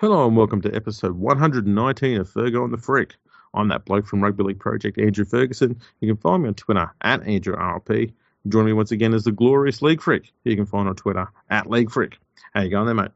[0.00, 3.16] Hello and welcome to episode 119 of Fergo and the Freak.
[3.52, 5.78] I'm that bloke from Rugby League Project, Andrew Ferguson.
[6.00, 8.14] You can find me on Twitter at AndrewRLP.
[8.48, 10.32] Joining me once again is the glorious League Freak.
[10.42, 12.16] You can find on Twitter at League Freak.
[12.54, 13.10] How you going there, mate?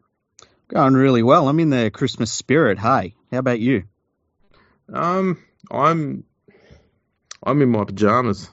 [0.69, 1.49] Going really well.
[1.49, 2.79] I'm in the Christmas spirit.
[2.79, 3.85] Hey, how about you?
[4.93, 6.25] Um, I'm
[7.43, 8.51] I'm in my pajamas.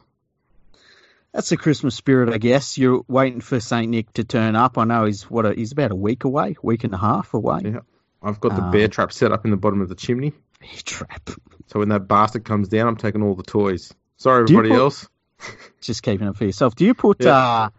[1.33, 2.77] That's the Christmas spirit, I guess.
[2.77, 4.77] You're waiting for Saint Nick to turn up.
[4.77, 7.59] I know he's what a, he's about a week away, week and a half away.
[7.65, 7.79] Yeah,
[8.21, 10.33] I've got the bear Um, trap set up in the bottom of the chimney.
[10.59, 11.29] Bear trap.
[11.67, 13.93] So when that bastard comes down, I'm taking all the toys.
[14.17, 15.07] Sorry, everybody put- else.
[15.81, 16.75] Just keeping it for yourself.
[16.75, 17.35] Do you put Yeah.
[17.37, 17.69] uh,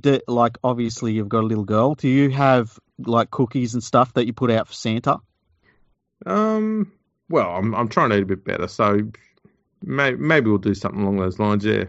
[0.00, 1.94] the like obviously you've got a little girl.
[1.96, 5.18] Do you have like cookies and stuff that you put out for Santa?
[6.26, 6.92] Um,
[7.28, 9.00] well, I'm I'm trying to eat a bit better, so
[9.82, 11.64] maybe maybe we'll do something along those lines.
[11.64, 11.84] Yeah.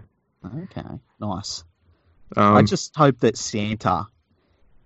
[0.46, 0.88] Okay,
[1.20, 1.64] nice.
[2.36, 4.08] Um, I just hope that Santa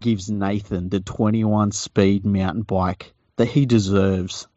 [0.05, 4.47] gives Nathan the 21 speed mountain bike that he deserves.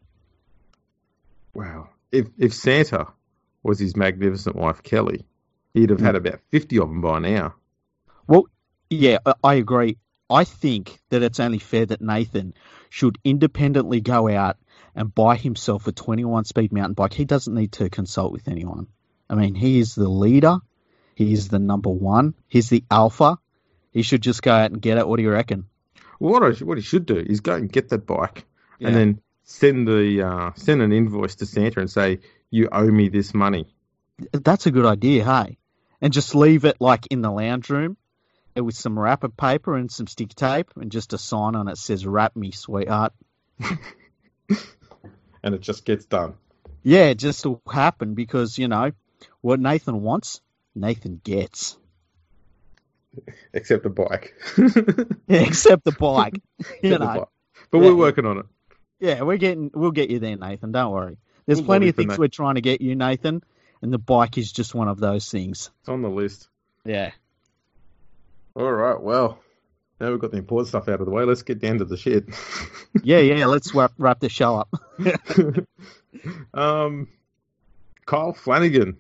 [1.54, 1.88] Wow.
[2.12, 3.06] If if Santa
[3.62, 5.24] was his magnificent wife Kelly,
[5.72, 6.18] he'd have had mm.
[6.18, 7.54] about fifty of them by now.
[8.26, 8.44] Well,
[8.90, 9.96] yeah, I- I agree.
[10.28, 12.52] I think that it's only fair that Nathan
[12.90, 14.58] should independently go out
[14.94, 17.14] and buy himself a 21 speed mountain bike.
[17.14, 18.86] He doesn't need to consult with anyone.
[19.30, 20.58] I mean, he is the leader.
[21.14, 22.34] He is the number one.
[22.48, 23.38] He's the alpha.
[23.92, 25.06] He should just go out and get it.
[25.08, 25.66] What do you reckon?
[26.18, 28.44] What I, what he should do is go and get that bike,
[28.78, 28.88] Yeah.
[28.88, 32.18] and then send the uh, send an invoice to Santa and say
[32.50, 33.66] you owe me this money.
[34.32, 35.58] That's a good idea, hey?
[36.00, 37.96] And just leave it like in the lounge room
[38.56, 42.04] with some wrapper paper and some stick tape and just a sign on it says,
[42.04, 43.12] Wrap me, sweetheart.
[45.42, 46.34] and it just gets done.
[46.82, 48.92] Yeah, it just will happen because, you know,
[49.40, 50.40] what Nathan wants,
[50.74, 51.76] Nathan gets.
[53.52, 54.34] Except a bike.
[55.28, 56.34] Except the bike.
[56.58, 56.98] you Except the know.
[57.20, 57.28] bike.
[57.70, 57.84] But Yeah.
[57.84, 58.46] we're working on it.
[59.00, 60.72] Yeah, we're getting we'll get you there, Nathan.
[60.72, 61.18] Don't worry.
[61.46, 62.18] There's We'll plenty of things that.
[62.18, 63.42] we're trying to get you, Nathan,
[63.80, 65.70] and the bike is just one of those things.
[65.80, 66.48] It's on the list.
[66.84, 67.12] Yeah.
[68.54, 69.00] All right.
[69.00, 69.38] Well,
[70.00, 71.24] now we've got the important stuff out of the way.
[71.24, 72.24] Let's get down to the shit.
[73.02, 74.68] Yeah, yeah, let's wrap wrap the show up.
[76.54, 77.08] um,
[78.06, 78.96] Kyle Flanagan.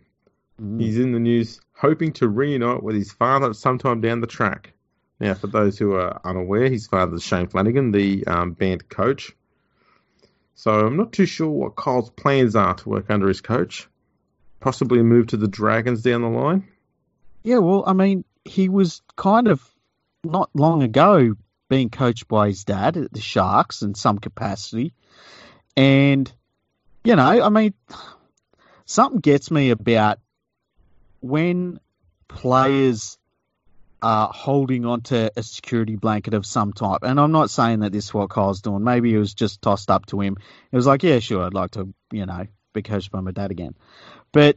[0.60, 0.80] Mm.
[0.80, 4.72] He's in the news, hoping to reunite with his father sometime down the track.
[5.20, 9.32] Now, for those who are unaware, his father is Shane Flanagan, the um, banned coach.
[10.54, 13.88] So I'm not too sure what Kyle's plans are to work under his coach.
[14.58, 16.66] Possibly move to the Dragons down the line.
[17.44, 19.62] Yeah, well, I mean, he was kind of
[20.24, 21.34] not long ago
[21.68, 24.94] being coached by his dad at the Sharks in some capacity.
[25.76, 26.30] And,
[27.04, 27.74] you know, I mean,
[28.84, 30.18] something gets me about
[31.20, 31.80] when
[32.28, 33.18] players
[34.00, 37.00] are holding onto a security blanket of some type.
[37.02, 38.84] And I'm not saying that this is what Kyle's doing.
[38.84, 40.36] Maybe it was just tossed up to him.
[40.70, 43.50] It was like, yeah, sure, I'd like to, you know, be coached by my dad
[43.50, 43.74] again.
[44.30, 44.56] But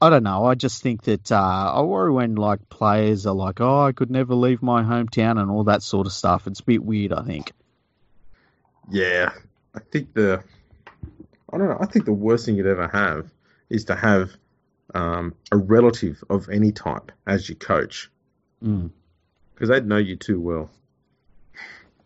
[0.00, 0.44] I don't know.
[0.44, 4.10] I just think that uh, I worry when like players are like, "Oh, I could
[4.10, 6.46] never leave my hometown" and all that sort of stuff.
[6.46, 7.12] It's a bit weird.
[7.12, 7.52] I think.
[8.90, 9.32] Yeah,
[9.74, 10.42] I think the
[11.50, 11.78] I don't know.
[11.80, 13.30] I think the worst thing you'd ever have
[13.70, 14.30] is to have
[14.94, 18.10] um, a relative of any type as your coach
[18.64, 18.90] Mm.
[19.54, 20.70] because they'd know you too well.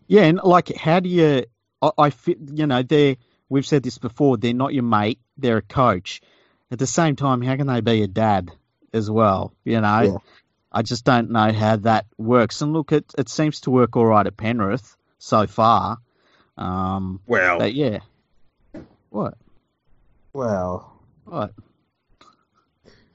[0.06, 1.44] Yeah, and like, how do you?
[1.80, 2.38] I, I fit.
[2.52, 3.16] You know, they're.
[3.48, 4.36] We've said this before.
[4.36, 5.18] They're not your mate.
[5.38, 6.20] They're a coach.
[6.70, 8.50] At the same time, how can they be a dad
[8.92, 9.52] as well?
[9.64, 10.16] You know, Yeah.
[10.70, 12.60] I just don't know how that works.
[12.62, 15.98] And look, it it seems to work all right at Penrith so far.
[16.58, 18.00] Um, Well, but yeah.
[19.10, 19.34] What?
[20.32, 20.92] well,
[21.24, 21.52] What?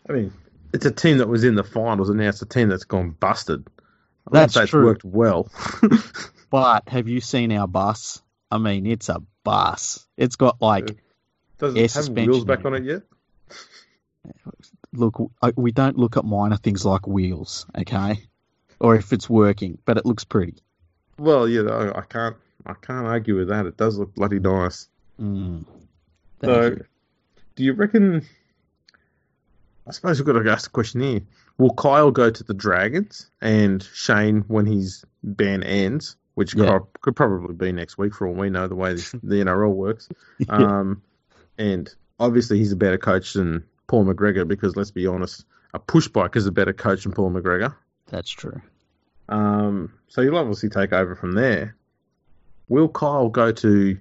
[0.10, 0.34] I mean,
[0.74, 3.12] it's a team that was in the finals, and now it's a team that's gone
[3.12, 3.68] busted.
[4.28, 4.86] I That's say it's true.
[4.86, 5.50] worked well.
[6.50, 8.22] But have you seen our bus?
[8.50, 10.08] I mean, it's a bus.
[10.16, 10.98] It's got like,
[11.58, 13.02] Does Air it have wheels back on it yet?
[14.94, 18.20] look, we don't look at minor things like wheels, okay?
[18.80, 20.56] Or if it's working, but it looks pretty.
[21.18, 22.36] Well, yeah, I I can't,
[22.66, 23.66] I can't argue with that.
[23.66, 24.88] It does look bloody nice.
[25.20, 25.66] Mm.
[26.44, 26.86] So, you.
[27.56, 28.26] do you reckon?
[29.88, 31.22] I suppose we've got to ask the question here:
[31.58, 36.66] Will Kyle go to the Dragons and Shane when his ban ends, which Yeah.
[36.80, 39.74] co- could probably be next week for all we know the way the the NRL
[39.74, 40.10] works?
[40.40, 40.48] Yeah.
[40.50, 41.02] Um,
[41.58, 46.08] and obviously he's a better coach than Paul McGregor because let's be honest, a push
[46.08, 47.74] bike is a better coach than Paul McGregor.
[48.08, 48.62] That's true.
[49.30, 51.76] Um, so he'll obviously take over from there.
[52.70, 53.98] Will Kyle go to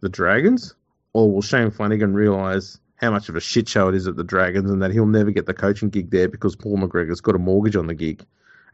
[0.00, 0.74] the Dragons,
[1.12, 4.24] or will Shane Flanagan realise how much of a shit show it is at the
[4.24, 7.38] Dragons and that he'll never get the coaching gig there because Paul McGregor's got a
[7.38, 8.24] mortgage on the gig,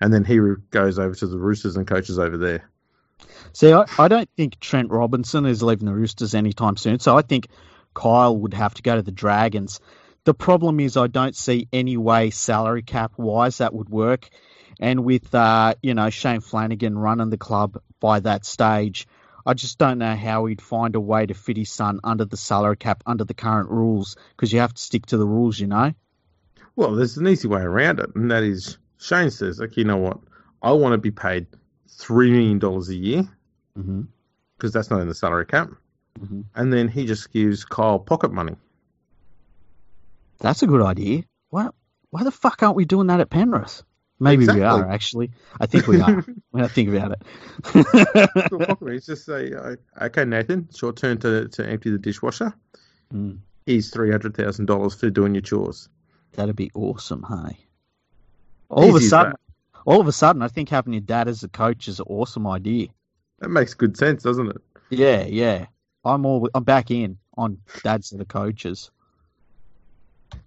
[0.01, 0.39] and then he
[0.71, 2.69] goes over to the Roosters and coaches over there?
[3.53, 6.99] See, I, I don't think Trent Robinson is leaving the Roosters anytime soon.
[6.99, 7.49] So I think
[7.95, 9.81] Kyle would have to go to the Dragons.
[10.25, 14.29] The problem is I don't see any way salary cap wise that would work.
[14.81, 19.07] And with uh, you know Shane Flanagan running the club by that stage,
[19.47, 22.37] I just don't know how he'd find a way to fit his son under the
[22.37, 25.67] salary cap under the current rules because you have to stick to the rules, you
[25.67, 25.93] know.
[26.77, 29.99] Well, there's an easy way around it, and that is Shane says, like, you know
[29.99, 30.19] what,
[30.63, 31.47] I want to be paid
[31.89, 33.23] three million dollars a year
[33.75, 34.69] because Mm-hmm.
[34.69, 35.71] that's not in the salary cap,
[36.21, 36.43] Mm-hmm.
[36.55, 38.55] and then he just gives Kyle pocket money.
[40.39, 41.25] That's a good idea.
[41.51, 41.69] Why,
[42.11, 43.83] why the fuck aren't we doing that at Penrith?
[44.21, 45.31] Maybe we are actually.
[45.61, 47.23] I think we are when I think about it.
[47.75, 48.97] Well, pocket money.
[48.97, 49.53] It's just say,
[50.01, 52.55] okay, Nathan, it's your turn to, to empty the dishwasher.
[53.13, 55.89] Mm, Here's three hundred thousand dollars for doing your chores.
[56.33, 57.59] that'd be awesome, hey.
[58.69, 59.83] All of a sudden, that.
[59.85, 62.47] all of a sudden, I think having your dad as a coach is an awesome
[62.47, 62.89] idea.
[63.41, 64.57] That makes good sense, doesn't it?
[64.91, 65.67] Yeah, yeah.
[66.05, 68.91] I'm all I'm back in on dads that are coaches.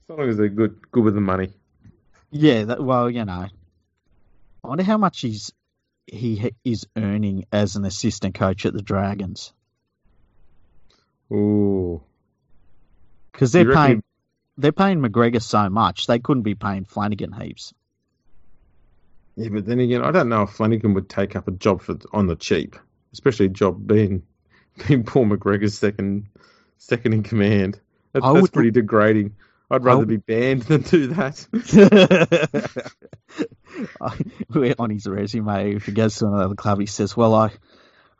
[0.07, 1.49] So long as they're good, good with the money.
[2.31, 3.47] Yeah, that, well, you know.
[4.63, 5.51] I wonder how much he's
[6.07, 9.53] he is earning as an assistant coach at the Dragons
[11.31, 12.01] Ooh,
[13.31, 14.03] because they're reckon paying
[14.57, 17.73] they're paying McGregor so much they couldn't be paying Flanagan heaps.
[19.35, 21.97] yeah, but then again, I don't know if Flanagan would take up a job for
[22.13, 22.77] on the cheap,
[23.13, 24.23] especially a job being
[24.87, 26.27] being Paul McGregor's second
[26.77, 27.79] second in command.
[28.13, 29.35] That, that's pretty degrading.
[29.69, 31.45] I'd rather would- be banned than do that.
[34.79, 37.51] On his resume, if he goes to another club, he says, "Well, I,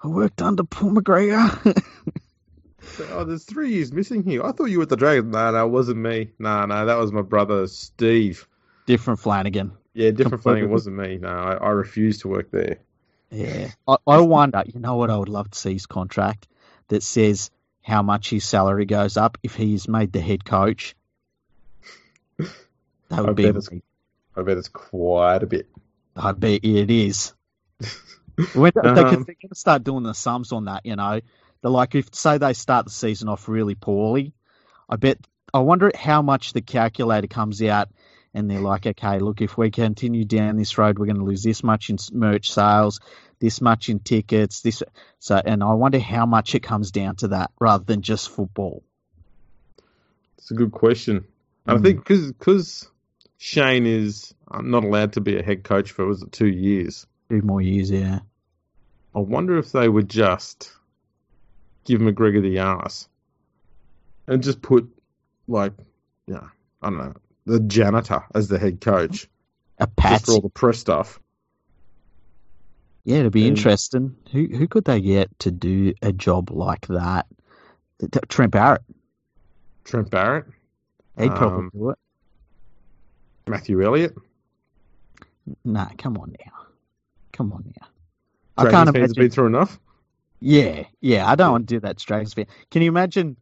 [0.03, 1.83] I worked under Paul McGregor."
[3.11, 4.43] oh, there's three years missing here.
[4.43, 5.33] I thought you were the Dragons.
[5.33, 6.31] No, no, it wasn't me.
[6.37, 8.47] No, no, that was my brother Steve.
[8.85, 9.71] Different Flanagan.
[9.93, 10.67] Yeah, different Completely.
[10.67, 10.71] Flanagan.
[10.71, 11.17] Wasn't me.
[11.17, 12.77] No, I, I refused to work there.
[13.31, 14.63] Yeah, I, I wonder.
[14.65, 15.09] You know what?
[15.09, 16.47] I would love to see his contract
[16.89, 17.49] that says
[17.81, 20.95] how much his salary goes up if he's made the head coach.
[23.09, 23.43] That would I be.
[23.43, 23.81] bet it's-
[24.35, 25.67] I bet it's quite a bit.
[26.15, 27.33] I bet it is.
[28.53, 31.21] When they, they're going to start doing the sums on that, you know.
[31.61, 34.33] They're like, if say they start the season off really poorly,
[34.87, 35.17] I bet.
[35.53, 37.89] I wonder how much the calculator comes out,
[38.35, 41.41] and they're like, okay, look, if we continue down this road, we're going to lose
[41.41, 42.99] this much in merch sales,
[43.39, 44.83] this much in tickets, this.
[45.19, 48.83] So, and I wonder how much it comes down to that, rather than just football.
[50.37, 51.25] It's a good question.
[51.65, 51.83] And I Mm.
[51.83, 52.87] think because
[53.37, 57.05] Shane is um, not allowed to be a head coach for was it two years.
[57.29, 58.19] Two more years, yeah.
[59.15, 60.71] I wonder if they would just
[61.85, 63.07] give McGregor the ass
[64.27, 64.87] and just put
[65.47, 65.73] like,
[66.27, 66.47] yeah,
[66.81, 67.13] I don't know,
[67.45, 69.27] the janitor as the head coach
[69.79, 71.19] A just for all the press stuff.
[73.05, 74.15] Yeah, it'd be And- interesting.
[74.31, 77.25] Who who could they get to do a job like that?
[77.99, 78.81] Th- th- Trent Barrett.
[79.85, 80.45] Trent Barrett,
[81.17, 81.97] He'd probably Um, do it.
[83.47, 84.15] Matthew Elliott.
[85.63, 86.51] Nah, come on now.
[87.31, 87.87] Come on now.
[88.57, 89.15] I Dragons can't fans have imagine.
[89.23, 89.79] been through enough.
[90.39, 92.47] Yeah, yeah, I don't want to do that to Dragons fan.
[92.69, 93.37] Can you imagine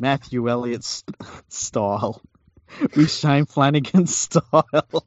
[0.00, 1.04] Matthew Elliott's
[1.48, 2.20] style
[2.96, 5.06] with Shane Flanagan's style?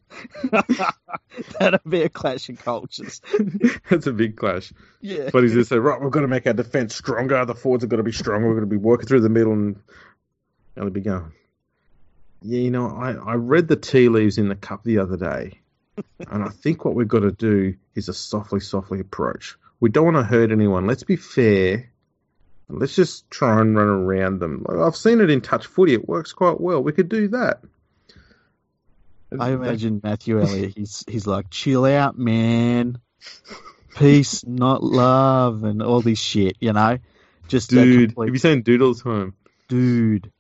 [1.60, 3.22] That'd be a clash of cultures.
[3.90, 4.72] That's a big clash.
[5.02, 5.30] Yeah.
[5.34, 7.44] But he's just say, right, we've got to make our defence stronger.
[7.46, 8.48] The forwards have got to be stronger.
[8.48, 9.80] We're going to be working through the middle and
[10.78, 11.34] only be going.
[12.46, 15.60] Yeah, you know, I, I read the tea leaves in the cup the other day,
[16.30, 19.56] and I think what we've got to do is a softly, softly approach.
[19.80, 20.86] We don't want to hurt anyone.
[20.86, 21.90] Let's be fair.
[22.70, 24.66] Let's just try and run around them.
[24.68, 25.94] Like, I've seen it in touch footy.
[25.94, 26.82] It works quite well.
[26.82, 27.62] We could do that.
[29.40, 30.74] I imagine Matthew Elliott.
[30.76, 33.00] He's he's like, chill out, man.
[33.96, 36.58] Peace, not love, and all this shit.
[36.60, 37.00] You know,
[37.48, 39.34] just Dude, complete- have you seen Doodle's Home?
[39.68, 40.32] dude,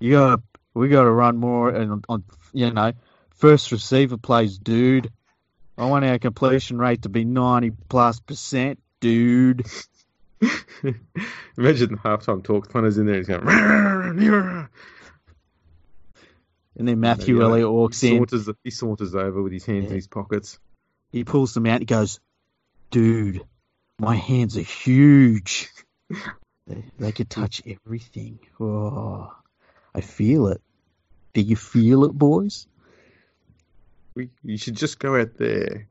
[0.00, 0.42] you got to
[0.74, 2.92] we got to run more and on you know
[3.36, 5.10] first receiver plays, dude.
[5.76, 9.66] I want our completion rate to be ninety plus percent, dude.
[11.56, 12.70] Imagine the halftime talk.
[12.70, 13.16] Punter's in there.
[13.16, 14.68] He's going.
[16.76, 19.86] And then Matthew Yeah, Elliott walks he in, saunters, he saunters over with his hands
[19.86, 20.58] in his pockets.
[21.12, 22.18] he pulls them out, he goes,
[22.90, 23.42] "Dude,
[23.98, 25.68] my hands are huge.
[26.66, 28.38] They, they could touch everything.
[28.58, 29.30] Oh,
[29.94, 30.60] I feel it.
[31.32, 32.66] Do you feel it, boys?
[34.14, 35.88] We, you should just go out there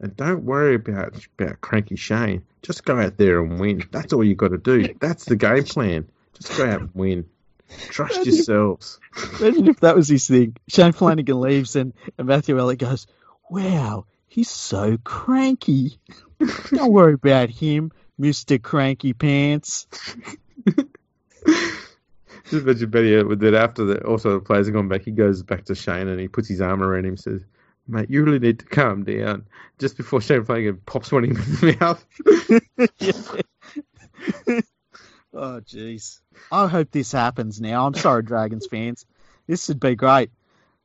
[0.00, 2.44] and don't worry about about cranky Shane.
[2.62, 3.84] Just go out there and win.
[3.90, 4.94] That's all you got to do.
[5.00, 6.08] That's the game plan.
[6.40, 7.26] Just go out and win.
[7.88, 9.00] Trust Imagine- yourselves.
[9.40, 10.56] Imagine if that was his thing.
[10.68, 13.06] Shane Flanagan leaves and, and Matthew Elliott goes,
[13.50, 15.98] Wow, he's so cranky.
[16.70, 17.92] Don't worry about him.
[18.18, 19.86] Mister Cranky Pants.
[22.54, 25.42] Just imagine Benny with that after the also the players have gone back, he goes
[25.42, 27.44] back to Shane and he puts his arm around him and says,
[27.88, 29.46] Mate, you really need to calm down.
[29.80, 32.06] Just before Shane Flanagan pops one in the mouth.
[35.34, 36.20] oh jeez.
[36.52, 37.88] I hope this happens now.
[37.88, 39.04] I'm sorry, Dragons fans.
[39.48, 40.30] This would be great.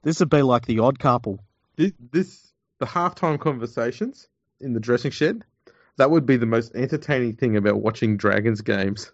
[0.01, 1.39] This would be like the odd couple.
[1.75, 4.27] This, this the halftime conversations
[4.59, 5.43] in the dressing shed.
[5.97, 9.11] That would be the most entertaining thing about watching Dragons games.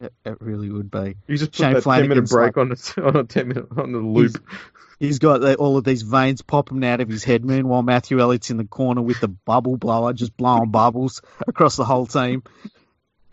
[0.00, 1.16] It, it really would be.
[1.26, 3.66] You just put Shane that ten minute break like- on a on a ten minute
[3.76, 4.36] on the loop.
[4.98, 7.44] He's got the, all of these veins popping out of his head.
[7.44, 11.84] Meanwhile, Matthew Elliott's in the corner with the bubble blower, just blowing bubbles across the
[11.84, 12.42] whole team.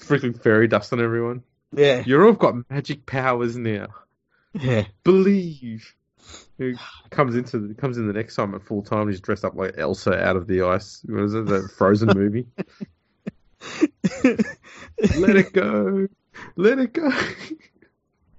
[0.00, 1.42] Freaking fairy dust on everyone.
[1.72, 3.88] Yeah, You're all got magic powers now.
[4.54, 4.84] yeah.
[5.04, 5.94] Believe.
[6.58, 6.74] Who
[7.10, 9.08] comes into the, comes in the next time at full time?
[9.08, 11.02] He's dressed up like Elsa out of the ice.
[11.04, 11.46] What is it?
[11.46, 12.46] The Frozen movie.
[15.18, 16.08] Let it go.
[16.56, 17.10] Let it go.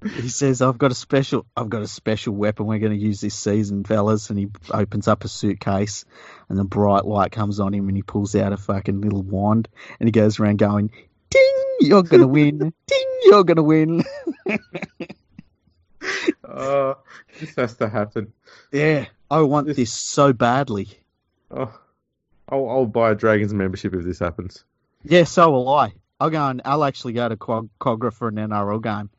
[0.04, 3.20] he says, "I've got a special, I've got a special weapon we're going to use
[3.22, 6.06] this season, fellas." And he opens up a suitcase,
[6.50, 9.68] and the bright light comes on him, and he pulls out a fucking little wand,
[10.00, 10.92] and he goes around going,
[11.30, 12.58] "Ding, you're going to win!
[12.88, 14.04] Ding, you're going to win!"
[16.50, 16.98] Oh,
[17.40, 18.32] this has to happen.
[18.72, 20.88] yeah, I want This- this so badly.
[21.52, 21.78] Oh,
[22.50, 24.64] I'll, I'll buy a Dragons membership if this happens.
[25.04, 25.94] Yeah, so will I.
[26.20, 29.10] I'll go and I'll actually go to Cog- Kogarah for an NRL game.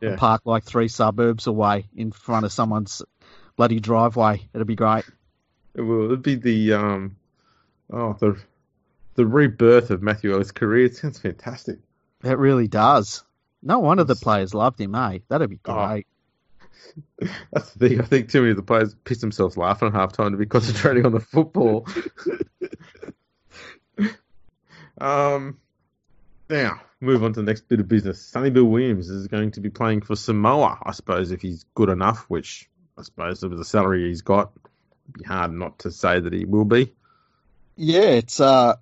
[0.00, 0.10] Yeah.
[0.10, 3.02] And park like three suburbs away in front of someone's
[3.56, 4.46] bloody driveway.
[4.52, 5.04] It'll be great.
[5.74, 7.16] It will it'd be the um,
[7.92, 8.38] oh the
[9.14, 10.86] the rebirth of Matthew Ellis' career.
[10.86, 11.78] It sounds fantastic.
[12.22, 13.22] It really does.
[13.62, 15.18] No wonder the players loved him, eh?
[15.28, 15.86] That'd be Oh.
[15.86, 16.06] great.
[17.52, 18.00] That's the thing.
[18.00, 21.06] I think too many of the players pissed themselves laughing at halftime to be concentrating
[21.06, 21.86] on the football.
[24.98, 25.58] um,
[26.48, 28.20] now move on to the next bit of business.
[28.20, 31.88] Sonny Bill Williams is going to be playing for Samoa, I suppose, if he's good
[31.88, 32.24] enough.
[32.28, 36.32] Which I suppose with the salary he's got, it'd be hard not to say that
[36.32, 36.92] he will be.
[37.76, 38.76] Yeah, it's uh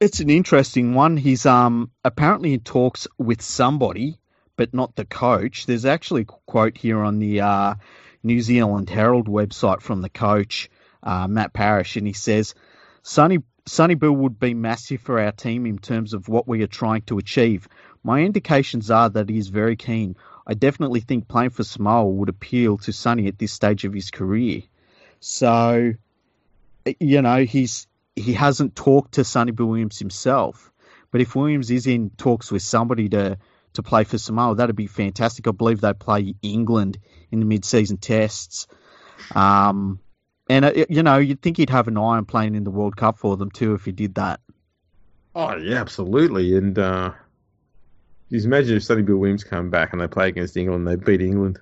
[0.00, 1.16] it's an interesting one.
[1.16, 4.18] He's um apparently in talks with somebody,
[4.56, 5.66] but not the coach.
[5.66, 7.74] There's actually a quote here on the uh,
[8.22, 10.68] New Zealand Herald website from the coach,
[11.02, 12.54] uh, Matt Parish, and he says,
[13.02, 13.38] "Sonny
[13.68, 17.02] Sonny Bill would be massive for our team in terms of what we are trying
[17.02, 17.68] to achieve.
[18.02, 20.16] My indications are that he is very keen.
[20.46, 24.10] I definitely think playing for Samoa would appeal to Sonny at this stage of his
[24.10, 24.62] career.
[25.20, 25.92] So,
[26.98, 30.72] you know, he's he hasn't talked to Sonny Bill Williams himself.
[31.10, 33.38] But if Williams is in talks with somebody to
[33.74, 35.46] to play for Samoa, that'd be fantastic.
[35.46, 36.98] I believe they play England
[37.30, 38.66] in the mid-season tests.
[39.34, 40.00] Um,
[40.48, 42.96] and uh, you know, you'd think he'd have an eye on playing in the World
[42.96, 44.40] Cup for them too if he did that.
[45.34, 46.56] Oh yeah, absolutely.
[46.56, 47.12] And uh,
[48.30, 51.04] just imagine if Sonny Bill Williams come back and they play against England, and they
[51.04, 51.58] beat England.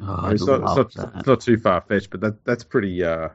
[0.00, 1.18] Oh, I'd it's, not, it's, not, that.
[1.18, 3.02] it's not too far fetched, but that that's pretty.
[3.04, 3.28] Uh,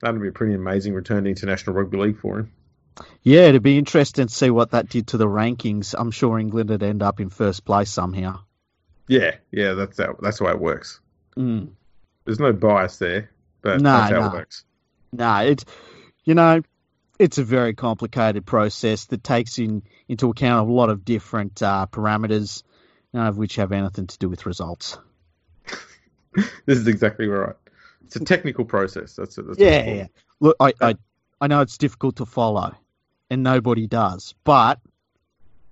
[0.00, 2.52] that'd be a pretty amazing return to international rugby league for him.
[3.22, 5.94] Yeah, it'd be interesting to see what that did to the rankings.
[5.96, 8.40] I'm sure England would end up in first place somehow.
[9.08, 11.00] Yeah, yeah, that's how, that's the way it works.
[11.36, 11.70] Mm.
[12.24, 13.30] There's no bias there,
[13.62, 14.26] but No, that's how no.
[14.26, 14.64] it works.
[15.12, 15.64] No, it's
[16.24, 16.62] you know,
[17.18, 21.86] it's a very complicated process that takes in into account a lot of different uh,
[21.90, 22.62] parameters,
[23.12, 24.98] none of which have anything to do with results.
[26.64, 27.54] This is exactly right.
[28.06, 29.16] It's a technical process.
[29.16, 29.46] That's it.
[29.46, 30.06] That's Yeah, yeah.
[30.40, 30.96] Look, I, I
[31.42, 32.74] I know it's difficult to follow,
[33.28, 34.80] and nobody does, but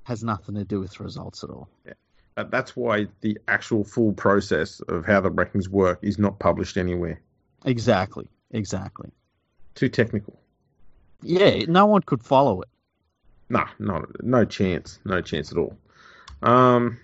[0.04, 1.68] has nothing to do with results at all.
[2.36, 6.76] Uh, That's why the actual full process of how the rankings work is not published
[6.76, 7.20] anywhere.
[7.64, 9.10] Exactly, exactly.
[9.74, 10.38] Too technical.
[11.22, 12.68] Yeah, no one could follow it.
[13.48, 15.76] Nah, not no chance, no chance at all.
[16.42, 16.98] Um,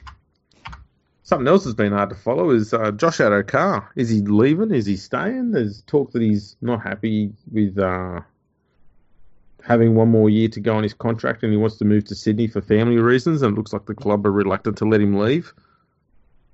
[1.25, 3.93] something else has been hard to follow is uh, Josh Addo-Carr.
[3.97, 4.71] Is he leaving?
[4.71, 5.51] Is he staying?
[5.51, 8.21] There's talk that he's not happy with uh,
[9.63, 12.15] having one more year to go on his contract, and he wants to move to
[12.15, 13.43] Sydney for family reasons.
[13.43, 15.53] And it looks like the club are reluctant to let him leave.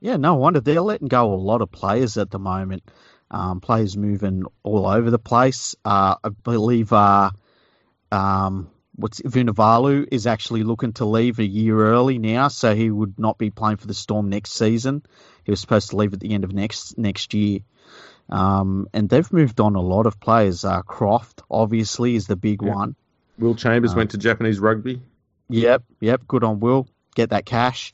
[0.00, 2.82] Yeah, no wonder they're letting go a lot of players at the moment.
[3.34, 5.74] Um, players moving all over the place.
[5.84, 7.30] Uh, I believe uh,
[8.10, 13.18] um, what's Vunivalu is actually looking to leave a year early now, so he would
[13.18, 15.02] not be playing for the Storm next season.
[15.44, 17.60] He was supposed to leave at the end of next next year.
[18.28, 20.64] Um, and they've moved on a lot of players.
[20.64, 22.74] Uh, Croft obviously is the big Yeah.
[22.74, 22.96] one.
[23.38, 25.00] Will Chambers Um, went to Japanese rugby.
[25.48, 26.26] Yep, yep.
[26.28, 26.86] Good on Will.
[27.14, 27.92] Get that cash.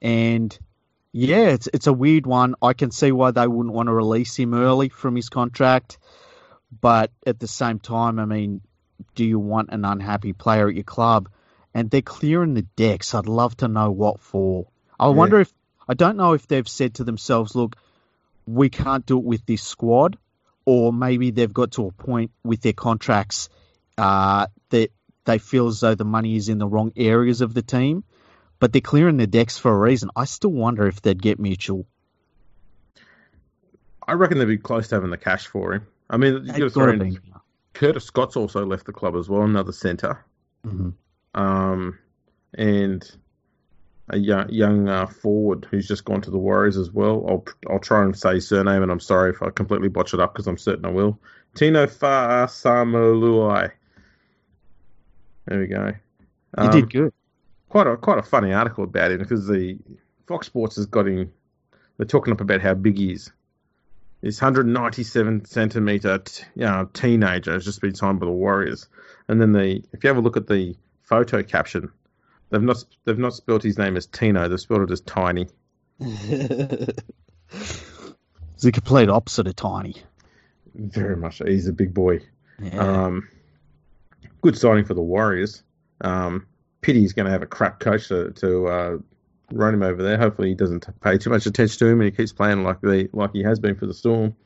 [0.00, 0.58] And
[1.12, 2.54] yeah, it's it's a weird one.
[2.62, 5.98] I can see why they wouldn't want to release him early from his contract,
[6.80, 8.62] but at the same time, I mean,
[9.14, 11.28] do you want an unhappy player at your club?
[11.74, 13.14] And they're clearing the decks.
[13.14, 14.66] I'd love to know what for.
[14.98, 15.14] I Yeah.
[15.14, 15.52] wonder if
[15.88, 17.76] I don't know if they've said to themselves, "Look,
[18.46, 20.16] we can't do it with this squad,"
[20.64, 23.48] or maybe they've got to a point with their contracts
[23.98, 24.90] uh, that
[25.24, 28.04] they feel as though the money is in the wrong areas of the team.
[28.62, 30.10] But they're clearing the decks for a reason.
[30.14, 31.84] I still wonder if they'd get Mutual.
[34.06, 35.88] I reckon they'd be close to having the cash for him.
[36.08, 37.18] I mean, you got to in.
[37.74, 40.24] Curtis Scott's also left the club as well, another centre.
[40.64, 40.92] Mhm.
[41.34, 41.98] Um,
[42.54, 43.16] and
[44.10, 47.26] a young, young uh, forward who's just gone to the Warriors as well.
[47.28, 50.20] I'll I'll try and say his surname, and I'm sorry if I completely botch it
[50.20, 51.18] up because I'm certain I will.
[51.56, 53.72] Tino Fa'asamoluai.
[55.46, 55.86] There we go.
[55.86, 55.94] You
[56.58, 57.12] Um, did good.
[57.72, 59.78] Quite a quite a funny article about him because the
[60.26, 61.32] Fox Sports has got him.
[61.96, 63.32] They're talking up about how big he is.
[64.20, 68.88] This 197 centimeter t- you know, teenager has just been signed by the Warriors,
[69.26, 71.90] and then the if you have a look at the photo caption,
[72.50, 74.48] they've not they've not spelled his name as Tino.
[74.48, 75.48] They've spelled it as Tiny.
[78.54, 79.96] It's the complete opposite of Tiny.
[80.72, 81.42] Very much.
[81.44, 82.20] He's a big boy.
[82.62, 82.78] Yeah.
[82.78, 83.28] Um,
[84.40, 85.64] good signing for the Warriors.
[86.00, 86.46] Um,
[86.82, 88.98] pity he's going to have a crap coach to, to uh,
[89.50, 90.18] run him over there.
[90.18, 93.08] Hopefully he doesn't pay too much attention to him and he keeps playing like the
[93.12, 94.36] like he has been for the Storm.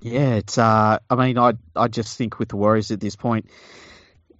[0.00, 0.58] Yeah, it's.
[0.58, 3.48] Uh, I mean, I I just think with the Warriors at this point,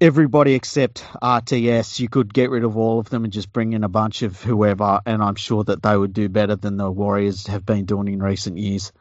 [0.01, 3.83] everybody except RTS, you could get rid of all of them and just bring in
[3.83, 7.47] a bunch of whoever, and I'm sure that they would do better than the Warriors
[7.47, 8.93] have been doing in recent years.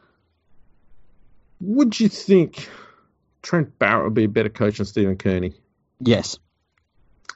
[1.59, 2.69] Would you think
[3.41, 5.53] Trent Barrett would be a better coach than Stephen Kearney?
[5.99, 6.39] Yes.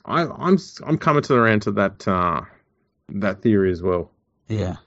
[0.06, 2.42] I, I'm I'm coming to the end to that uh,
[3.10, 4.12] that theory as well.
[4.48, 4.78] Yeah.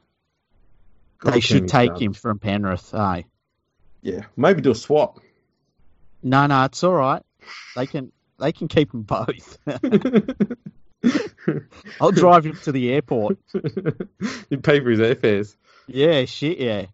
[1.21, 2.03] God, They should take garbage.
[2.07, 2.93] him from Penrith.
[2.95, 3.25] Aye.
[4.03, 5.21] Yeah, maybe do a swap.
[6.23, 7.23] No, no, it's all right.
[7.77, 9.59] They can they can keep them both.
[12.01, 13.39] I'll drive him to the airport.
[14.51, 15.57] you pay for his airfares.
[15.87, 16.87] Yeah, shit, yeah.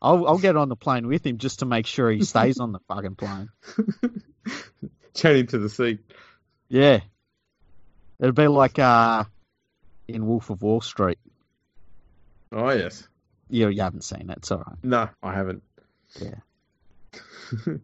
[0.00, 2.72] I'll I'll get on the plane with him just to make sure he stays on
[2.72, 3.48] the fucking plane.
[5.14, 6.00] Chain him to the seat.
[6.68, 7.00] Yeah.
[8.20, 9.24] It'd be like uh
[10.08, 11.18] in Wolf of Wall Street.
[12.52, 13.08] Oh yes.
[13.50, 14.76] You you haven't seen it, it's all right.
[14.82, 15.62] No, I haven't.
[16.20, 16.36] Yeah.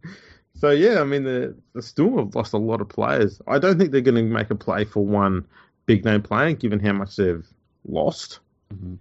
[0.56, 3.40] so yeah, I mean the the Storm have lost a lot of players.
[3.46, 5.46] I don't think they're going to make a play for one
[5.86, 7.46] big name player, given how much they've
[7.86, 8.40] lost.
[8.72, 8.98] Mhm.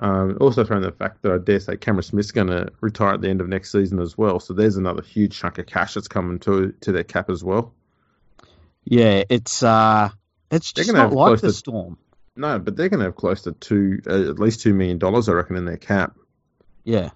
[0.00, 3.20] Um, also, throwing the fact that I dare say Cameron Smith's going to retire at
[3.20, 4.40] the end of next season as well.
[4.40, 7.72] So there's another huge chunk of cash that's coming to to their cap as well.
[8.84, 10.10] Yeah, it's uh
[10.54, 11.98] it's They're just not have like the to- storm.
[12.36, 15.28] No, but they're going to have close to two, uh, at least two million dollars,
[15.28, 16.16] I reckon, in their cap.
[16.82, 17.10] Yeah.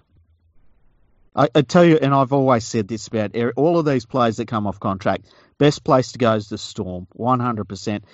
[1.35, 4.37] I, I tell you, and I've always said this about er- all of these players
[4.37, 5.25] that come off contract.
[5.57, 8.05] Best place to go is the Storm, one hundred percent.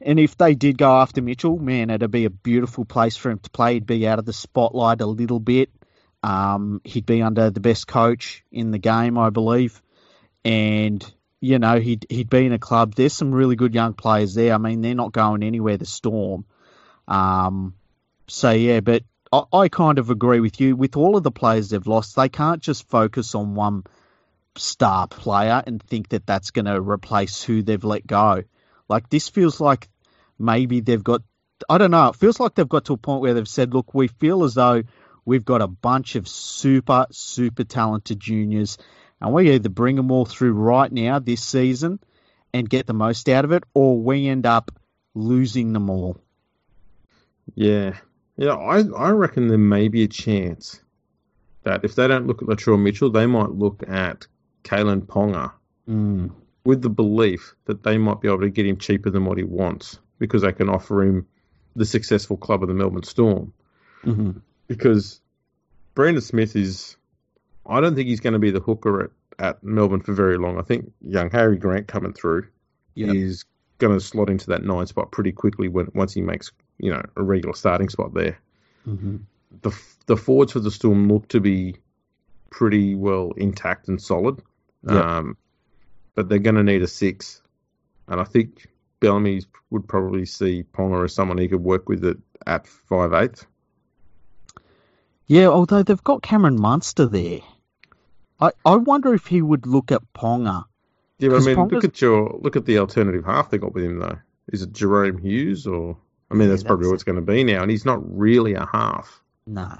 [0.00, 3.40] And if they did go after Mitchell, man, it'd be a beautiful place for him
[3.40, 3.74] to play.
[3.74, 5.70] He'd be out of the spotlight a little bit.
[6.22, 9.82] Um, he'd be under the best coach in the game, I believe,
[10.44, 11.04] and
[11.44, 12.94] you know he'd he'd be in a club.
[12.94, 14.54] There's some really good young players there.
[14.54, 15.76] I mean, they're not going anywhere.
[15.76, 16.44] The Storm.
[17.06, 17.74] Um,
[18.26, 20.74] so yeah, but I, I kind of agree with you.
[20.74, 23.84] With all of the players they've lost, they can't just focus on one
[24.56, 28.44] star player and think that that's going to replace who they've let go.
[28.88, 29.88] Like this feels like
[30.38, 31.22] maybe they've got.
[31.68, 32.08] I don't know.
[32.08, 34.54] It feels like they've got to a point where they've said, "Look, we feel as
[34.54, 34.82] though
[35.24, 38.78] we've got a bunch of super, super talented juniors,
[39.24, 41.98] and we either bring them all through right now this season
[42.52, 44.70] and get the most out of it, or we end up
[45.14, 46.16] losing them all."
[47.54, 47.96] Yeah,
[48.36, 48.54] yeah.
[48.54, 50.80] I I reckon there may be a chance
[51.64, 54.26] that if they don't look at Latrell Mitchell, they might look at
[54.62, 55.52] Kalyn Ponga
[55.88, 56.30] Mm.
[56.64, 59.44] with the belief that they might be able to get him cheaper than what he
[59.44, 61.26] wants because they can offer him
[61.76, 63.52] the successful club of the Melbourne Storm.
[64.02, 64.30] hmm
[64.66, 65.20] Because
[65.94, 66.96] Brandon Smith is,
[67.66, 70.58] I don't think he's going to be the hooker at, at Melbourne for very long.
[70.58, 72.46] I think young Harry Grant coming through
[72.96, 73.14] Yep.
[73.16, 73.44] is
[73.78, 77.02] going to slot into that nine spot pretty quickly when once he makes you know
[77.16, 78.38] a regular starting spot there.
[78.84, 79.16] hmm
[79.62, 79.70] the
[80.06, 81.76] the forwards for the Storm look to be
[82.50, 84.42] pretty well intact and solid.
[84.88, 84.92] Yep.
[85.04, 85.36] Um,
[86.14, 87.40] but they're going to need a six,
[88.08, 88.66] and I think
[89.00, 93.46] Bellamy would probably see Ponga as someone he could work with at, at five eighth.
[95.26, 97.40] Yeah, although they've got Cameron Munster there.
[98.46, 100.64] I, I wonder if he would look at Ponga.
[101.18, 103.74] Yeah, but I mean, Ponga's- look at your look at the alternative half they got
[103.74, 104.18] with him though.
[104.52, 105.96] Is it Jahrome Hughes or?
[106.30, 108.00] I mean, Yeah, that's probably that's- what it's going to be now, and he's not
[108.16, 109.22] really a half.
[109.46, 109.70] No.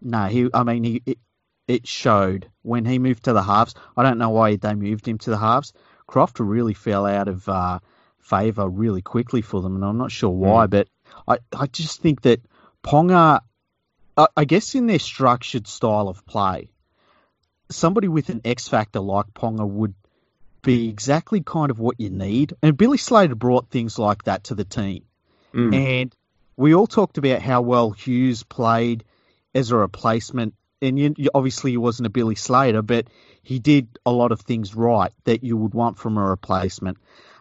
[0.00, 0.48] No, he.
[0.52, 1.02] I mean, he.
[1.06, 1.18] It,
[1.66, 3.74] it showed when he moved to the halves.
[3.96, 5.72] I don't know why they moved him to the halves
[6.06, 7.78] Croft really fell out of uh,
[8.18, 10.70] favour really quickly for them, and I'm not sure why, mm.
[10.70, 10.88] but
[11.26, 12.40] I, I just think that
[12.82, 13.40] Ponga,
[14.16, 16.70] I, I guess in their structured style of play,
[17.74, 19.94] somebody with an X factor like Ponga would
[20.62, 22.54] be exactly kind of what you need.
[22.62, 25.04] And Billy Slater brought things like that to the team.
[25.52, 25.74] Mm.
[25.74, 26.16] And
[26.56, 29.04] we all talked about how well Hughes played
[29.54, 30.54] as a replacement.
[30.80, 33.06] And you, obviously, he wasn't a Billy Slater, but
[33.42, 36.98] he did a lot of things right that you would want from a replacement.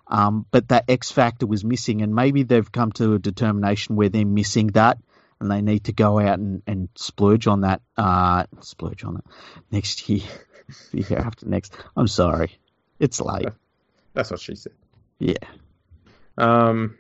[0.08, 4.10] Um, but that X factor was missing, and maybe they've come to a determination where
[4.10, 4.98] they're missing that,
[5.40, 7.82] and they need to go out and, and splurge on that.
[7.98, 9.24] Uh, splurge on it
[9.72, 10.28] next year,
[10.92, 11.76] year after next.
[11.96, 12.58] I'm sorry,
[13.00, 13.50] it's late.
[14.14, 14.74] That's what she said.
[15.20, 15.36] Yeah.
[16.38, 16.98] Um.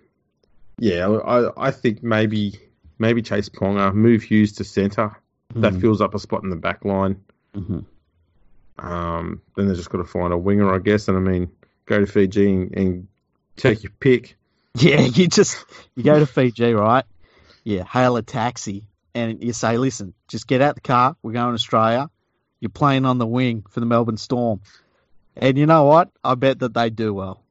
[0.79, 2.59] Yeah, I I think maybe
[2.97, 5.09] maybe Chase Ponga move Hughes to center.
[5.51, 5.61] Mm-hmm.
[5.61, 7.21] That fills up a spot in the back line.
[7.55, 7.79] Mm-hmm.
[8.85, 11.07] Um, then they've just got to find a winger, I guess.
[11.07, 11.51] And I mean,
[11.85, 13.07] go to Fiji and, and
[13.55, 14.35] take your pick.
[14.75, 15.63] Yeah, you just
[15.95, 17.05] you go to Fiji, right?
[17.63, 21.15] Yeah, hail a taxi and you say, "Listen, just get out the car.
[21.21, 22.09] We're going to Australia.
[22.59, 24.61] You're playing on the wing for the Melbourne Storm."
[25.35, 26.11] And you know what?
[26.23, 27.43] I bet that they do well.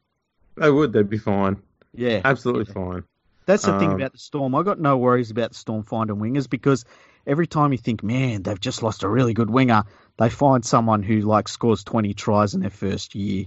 [0.56, 0.92] They would.
[0.92, 1.56] They'd be fine.
[1.94, 2.74] Yeah, absolutely yeah.
[2.74, 3.04] fine.
[3.46, 4.54] That's the um, thing about the Storm.
[4.54, 6.84] I got no worries about the Storm finding wingers because
[7.26, 9.84] every time you think, man, they've just lost a really good winger,
[10.18, 13.46] they find someone who like scores twenty tries in their first year.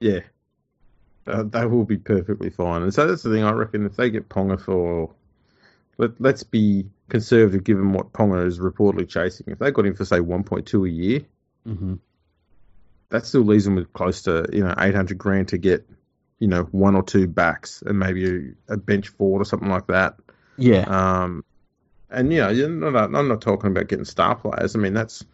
[0.00, 0.20] Yeah,
[1.26, 2.82] uh, they will be perfectly fine.
[2.82, 3.44] And so that's the thing.
[3.44, 5.10] I reckon if they get Ponga for,
[5.98, 9.46] let let's be conservative given what Ponga is reportedly chasing.
[9.48, 11.20] If they got him for say 1.2 a year,
[11.66, 11.94] mm-hmm.
[13.10, 15.88] that still leaves them with close to you know 800 grand to get
[16.38, 19.86] you know one or two backs and maybe a, a bench forward or something like
[19.88, 20.16] that.
[20.56, 20.84] Yeah.
[20.86, 21.44] Um,
[22.10, 24.74] and you know, not, I'm not talking about getting star players.
[24.74, 25.24] I mean that's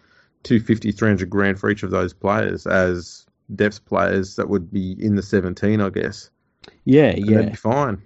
[0.45, 5.17] 250, 300 grand for each of those players as depth players that would be in
[5.17, 6.31] the 17, I guess.
[6.85, 7.37] Yeah, and yeah.
[7.37, 8.03] That'd be fine.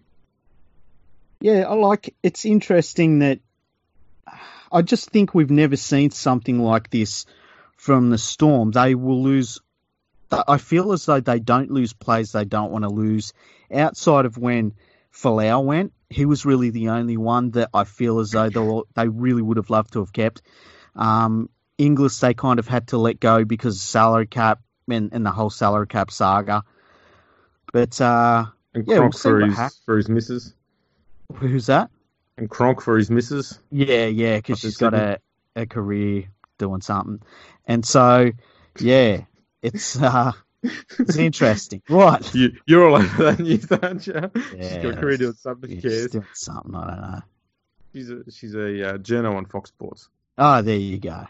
[1.42, 3.40] Yeah, I like it's interesting that
[4.70, 7.26] I just think we've never seen something like this
[7.76, 8.70] from the Storm.
[8.70, 9.60] They will lose.
[10.30, 13.32] I feel as though they don't lose plays they don't want to lose.
[13.74, 14.74] Outside of when
[15.12, 19.08] Folau went, he was really the only one that I feel as though they, they
[19.08, 20.42] really would have loved to have kept.
[20.94, 25.32] Um, Inglis, they kind of had to let go because salary cap and, and the
[25.32, 26.62] whole salary cap saga.
[27.72, 30.54] But uh, and yeah, we'll for his for his misses.
[31.36, 31.90] Who's that?
[32.36, 33.58] And Cronk for his misses.
[33.70, 35.20] Yeah, yeah, because she's got a,
[35.54, 36.24] a career
[36.58, 37.20] doing something,
[37.66, 38.32] and so
[38.78, 39.22] yeah,
[39.62, 42.34] it's uh, it's interesting, right?
[42.34, 44.14] You, you're all over that news, aren't you?
[44.14, 45.70] Yeah, she's got a career doing something.
[45.70, 46.10] Yeah, cares.
[46.10, 47.20] Doing something, I don't know.
[47.92, 50.08] She's a she's a uh, journo on Fox Sports.
[50.38, 51.26] Oh, there you go.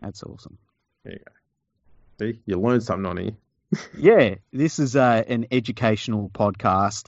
[0.00, 0.58] That's awesome.
[1.04, 1.32] There you go.
[2.20, 3.32] See, you learn something on here.
[3.98, 7.06] yeah, this is uh, an educational podcast,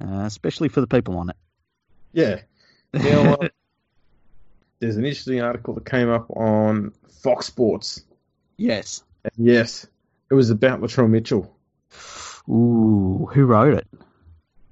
[0.00, 1.36] uh, especially for the people on it.
[2.12, 2.40] Yeah.
[2.94, 3.48] Now, uh,
[4.78, 8.04] there's an interesting article that came up on Fox Sports.
[8.58, 9.02] Yes.
[9.24, 9.86] And yes,
[10.30, 11.56] it was about Latrell Mitchell.
[12.50, 13.86] Ooh, who wrote it?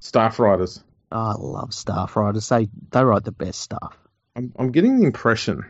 [0.01, 0.85] Staff writers.
[1.13, 2.49] Oh, I love staff writers.
[2.49, 3.97] They they write the best stuff.
[4.37, 5.65] I'm, I'm getting the impression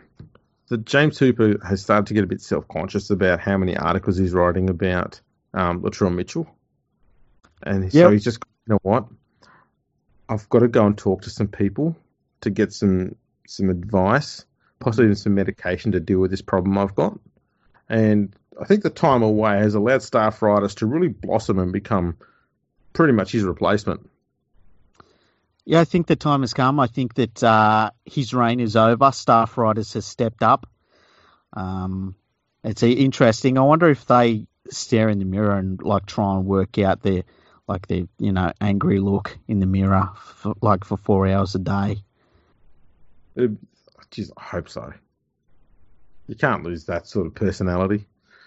[0.69, 4.17] that James Hooper has started to get a bit self conscious about how many articles
[4.17, 5.21] he's writing about
[5.53, 6.49] um, Latrell Mitchell.
[7.63, 7.93] And yep.
[7.93, 9.07] so he's just, you know what?
[10.31, 11.97] I've got to go and talk to some people
[12.43, 13.17] to get some
[13.49, 14.45] some advice,
[14.79, 17.19] possibly even some medication to deal with this problem I've got.
[17.89, 22.17] And I think the time away has allowed staff writers to really blossom and become
[22.93, 24.09] pretty much his replacement.
[25.65, 26.79] Yeah, I think the time has come.
[26.79, 29.11] I think that uh, his reign is over.
[29.11, 30.69] Staff writers has stepped up.
[31.53, 32.15] Um,
[32.63, 33.59] it's interesting.
[33.59, 37.25] I wonder if they stare in the mirror and like try and work out their
[37.71, 41.61] like the you know angry look in the mirror for, like for four hours a
[41.61, 42.03] day.
[43.37, 43.53] It,
[44.11, 44.93] geez, I hope so.
[46.27, 48.07] You can't lose that sort of personality.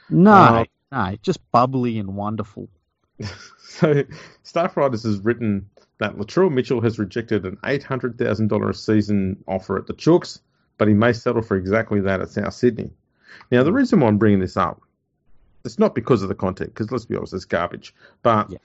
[0.10, 2.68] No, uh, no, just bubbly and wonderful.
[3.60, 4.04] so,
[4.44, 9.88] Staff Writers has written that Latrell Mitchell has rejected an $800,000 a season offer at
[9.88, 10.42] the Chooks,
[10.78, 12.92] but he may settle for exactly that at South Sydney.
[13.52, 14.82] Now, the reason why I'm bringing this up,
[15.64, 18.58] it's not because of the content, because let's be honest, it's garbage, but yeah.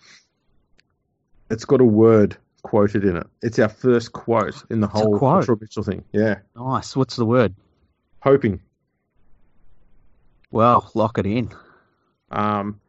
[1.50, 3.26] It's got a word quoted in it.
[3.42, 6.04] It's our first quote in the it's whole Latrell Mitchell thing.
[6.12, 6.36] Yeah.
[6.56, 6.96] Nice.
[6.96, 7.54] What's the word?
[8.20, 8.60] Hoping.
[10.50, 11.54] Well, lock it in.
[12.30, 12.80] Um,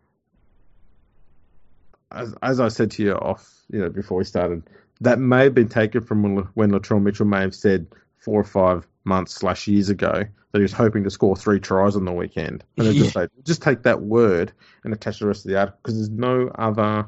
[2.12, 4.64] as, as I said to you off, you know, before we started,
[5.02, 8.46] that may have been taken from when, when Latrell Mitchell may have said four or
[8.46, 12.12] five months slash years ago that he was hoping to score three tries on the
[12.12, 12.64] weekend.
[12.78, 14.52] And they just say, just take that word
[14.84, 17.08] and attach the rest of the article because there's no other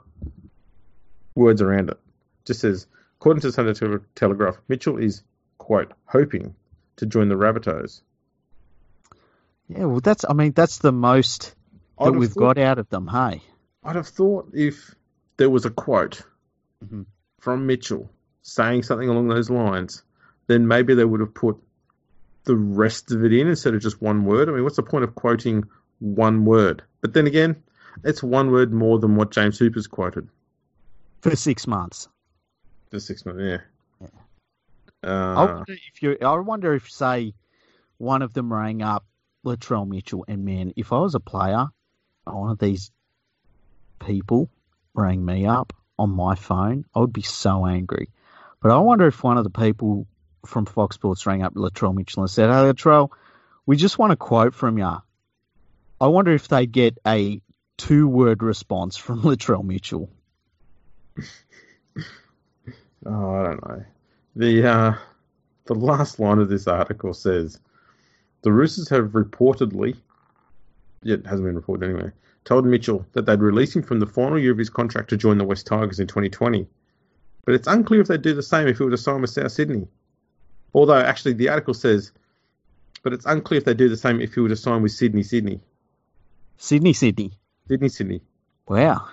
[1.35, 1.99] words around it.
[2.45, 2.87] Just says,
[3.19, 5.23] according to the Sunday Tele- Telegraph, Mitchell is
[5.57, 6.55] quote hoping
[6.97, 8.01] to join the Rabbitohs.
[9.67, 10.25] Yeah, well, that's.
[10.27, 11.55] I mean, that's the most
[11.99, 13.07] that we've thought- got out of them.
[13.07, 13.41] Hey,
[13.83, 14.93] I'd have thought if
[15.37, 16.23] there was a quote
[16.85, 17.05] Mhm.
[17.39, 18.09] from Mitchell
[18.41, 20.03] saying something along those lines,
[20.47, 21.57] then maybe they would have put
[22.43, 24.49] the rest of it in instead of just one word.
[24.49, 25.65] I mean, what's the point of quoting
[25.99, 26.83] one word?
[27.01, 27.61] But then again,
[28.03, 30.27] it's one word more than what James Hooper's quoted
[31.21, 32.07] for six months.
[32.89, 33.39] for six months.
[33.41, 33.57] Yeah.
[35.03, 36.17] I Uh, wonder if you.
[36.21, 37.33] I wonder if, say,
[37.97, 39.05] one of them rang up
[39.45, 41.67] Latrell Mitchell, and man, if I was a player,
[42.25, 42.91] one of these
[43.99, 44.49] people
[44.93, 48.09] rang me up on my phone, I would be so angry.
[48.61, 50.05] But I wonder if one of the people
[50.45, 53.09] from Fox Sports rang up Latrell Mitchell and said, "Hey, Latrell,
[53.65, 54.97] we just want a quote from you."
[55.99, 57.41] I wonder if they get a
[57.77, 60.09] two-word response from Latrell Mitchell.
[63.05, 63.83] Oh, I don't know.
[64.35, 64.93] The uh,
[65.65, 67.59] the last line of this article says
[68.43, 69.95] the Roosters have reportedly,
[71.03, 72.11] yet it hasn't been reported anyway,
[72.45, 75.37] told Mitchell that they'd release him from the final year of his contract to join
[75.37, 76.67] the West Tigers in 2020.
[77.45, 79.51] But it's unclear if they'd do the same if he were to sign with South
[79.51, 79.87] Sydney.
[80.73, 82.11] Although, actually, the article says,
[83.03, 85.23] but it's unclear if they'd do the same if he were to sign with Sydney,
[85.23, 85.59] Sydney.
[86.57, 87.31] Sydney, Sydney.
[87.67, 88.21] Sydney, Sydney.
[88.67, 89.07] Wow.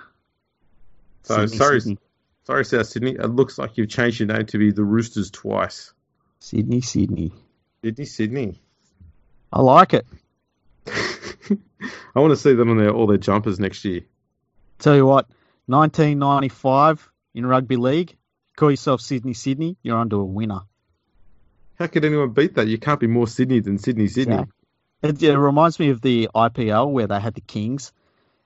[1.29, 1.99] So, Sydney, sorry, Sydney.
[2.45, 3.11] sorry, South Sydney.
[3.11, 5.93] It looks like you've changed your name to be the Roosters twice.
[6.41, 7.33] Sydney, Sydney.
[7.85, 8.63] Sydney, Sydney.
[9.53, 10.07] I like it.
[10.87, 14.01] I want to see them on their all their jumpers next year.
[14.79, 15.29] Tell you what,
[15.67, 18.17] 1995 in rugby league,
[18.57, 20.61] call yourself Sydney, Sydney, you're onto a winner.
[21.79, 22.69] How could anyone beat that?
[22.69, 24.45] You can't be more Sydney than Sydney, Sydney.
[25.03, 27.93] It, it reminds me of the IPL where they had the Kings,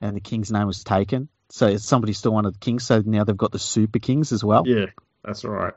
[0.01, 1.29] and the Kings' name was taken.
[1.53, 4.63] So somebody still wanted the Kings, so now they've got the Super Kings as well.
[4.65, 4.87] Yeah,
[5.23, 5.75] that's right.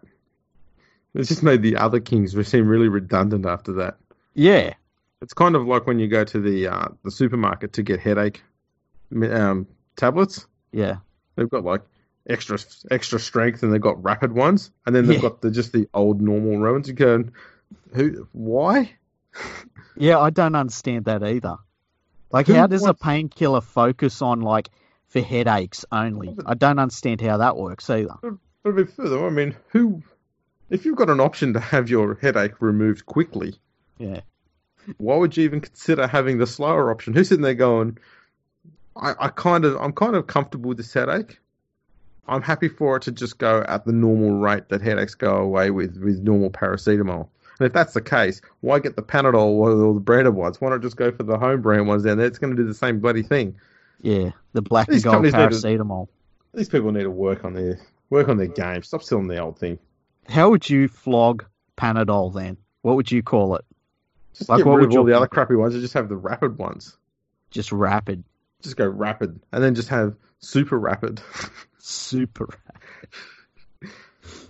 [1.12, 3.99] It's just made the other Kings seem really redundant after that.
[4.33, 4.73] Yeah,
[5.21, 8.43] It's kind of like when you go to the uh, the supermarket to get headache
[9.31, 10.47] um, tablets.
[10.73, 10.97] yeah.
[11.35, 11.83] They've got like
[12.27, 12.59] extra
[12.91, 15.29] extra strength, and they've got rapid ones, and then they've Yeah.
[15.29, 16.89] got the just the old normal ones.
[16.89, 17.25] You go,
[17.95, 18.27] who?
[18.33, 18.93] Why?
[19.99, 21.57] Yeah, I don't understand that either.
[22.31, 24.69] Like, Who how does a painkiller focus on, like,
[25.09, 26.37] for headaches only?
[26.45, 28.14] I don't understand how that works either.
[28.23, 30.03] But a bit further, I mean, who?
[30.71, 33.55] If you've got an option to have your headache removed quickly,
[33.99, 34.21] Yeah.
[34.97, 37.14] why would you even consider having the slower option?
[37.14, 37.99] Who's sitting there going,
[38.97, 41.38] I, I kind of, I'm kind of comfortable with this headache.
[42.29, 45.71] I'm happy for it to just go at the normal rate that headaches go away
[45.71, 47.29] with, with normal paracetamol.
[47.61, 50.61] And if that's the case, why get the Panadol or, the branded ones?
[50.61, 52.27] Why not just go for the home brand ones Then there?
[52.27, 53.55] It's going to do the same bloody thing.
[54.00, 56.09] Yeah, the black These and gold need to- paracetamol.
[56.54, 57.78] These people need to work on their
[58.11, 58.82] work on their game.
[58.82, 59.78] Stop selling the old thing.
[60.28, 61.44] How would you flog
[61.76, 62.56] Panadol then?
[62.82, 63.64] What would you call it?
[64.35, 66.09] Just Like, get what rid would of all the other crappy ones and just have
[66.09, 66.96] the rapid ones.
[67.50, 68.22] Just rapid,
[68.62, 71.20] Just go rapid, and then just have super rapid.
[71.78, 72.48] super.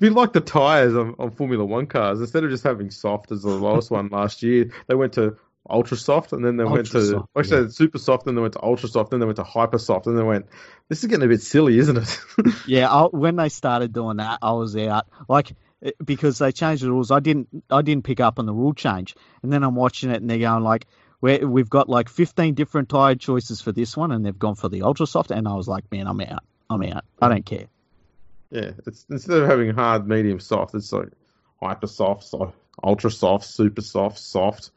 [0.00, 2.20] Be like the tires on, on Formula One cars.
[2.20, 5.36] Instead of just having soft as the lowest one last year, they went to
[5.68, 7.68] ultra soft, and then they went to soft, actually yeah.
[7.68, 10.18] super soft, and then went to ultra soft, then they went to hyper soft, and
[10.18, 10.46] they went.
[10.88, 12.20] This is getting a bit silly, isn't it?
[12.66, 15.06] Yeah, I, when they started doing that, I was out.
[15.28, 15.52] Like
[15.82, 17.48] eh, because they changed the rules, I didn't.
[17.70, 20.38] I didn't pick up on the rule change, and then I'm watching it, and they're
[20.38, 20.86] going like,
[21.20, 24.68] "We we've got like 15 different tire choices for this one, and they've gone for
[24.68, 26.44] the ultra soft." And I was like, "Man, I'm out.
[26.70, 27.04] I'm out.
[27.20, 27.66] I don't care."
[28.50, 31.08] yeah, it's instead of having hard, medium, soft, it's like
[31.60, 34.70] hyper soft, soft, ultra soft, super soft, soft,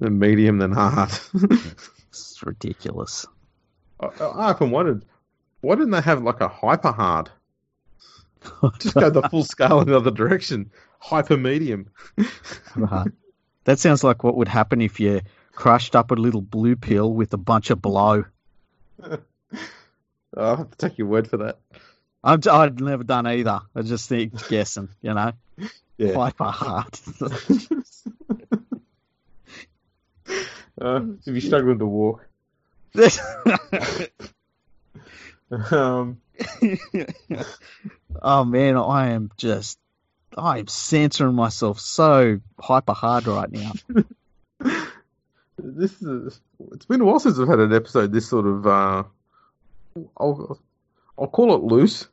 [0.00, 1.10] then medium, than hard.
[2.10, 3.26] It's ridiculous.
[4.00, 5.04] I, I often wondered,
[5.60, 7.30] why didn't they have like a hyper hard?
[8.78, 10.70] Just go the full scale in the other direction.
[11.00, 11.90] Hyper medium.
[12.74, 13.08] Right.
[13.64, 15.20] That sounds like what would happen if you
[15.52, 18.24] crushed up a little blue pill with a bunch of blow.
[19.02, 19.18] Oh,
[20.36, 21.58] I'll have to take your word for that.
[22.24, 23.60] I'm, I'd never done either.
[23.74, 25.32] I just think guessing, you know,
[25.98, 26.14] Yeah.
[26.14, 26.98] hyper hard.
[30.80, 32.26] Uh, if you're struggling to walk.
[35.50, 36.20] Um,
[38.22, 39.78] oh man, I am just,
[40.36, 43.72] I am censoring myself so hyper hard right now.
[45.58, 46.40] this is.
[46.72, 48.66] It's been a while since I've had an episode this sort of.
[48.66, 49.02] Uh,
[50.18, 50.60] I'll,
[51.18, 52.06] I'll call it loose.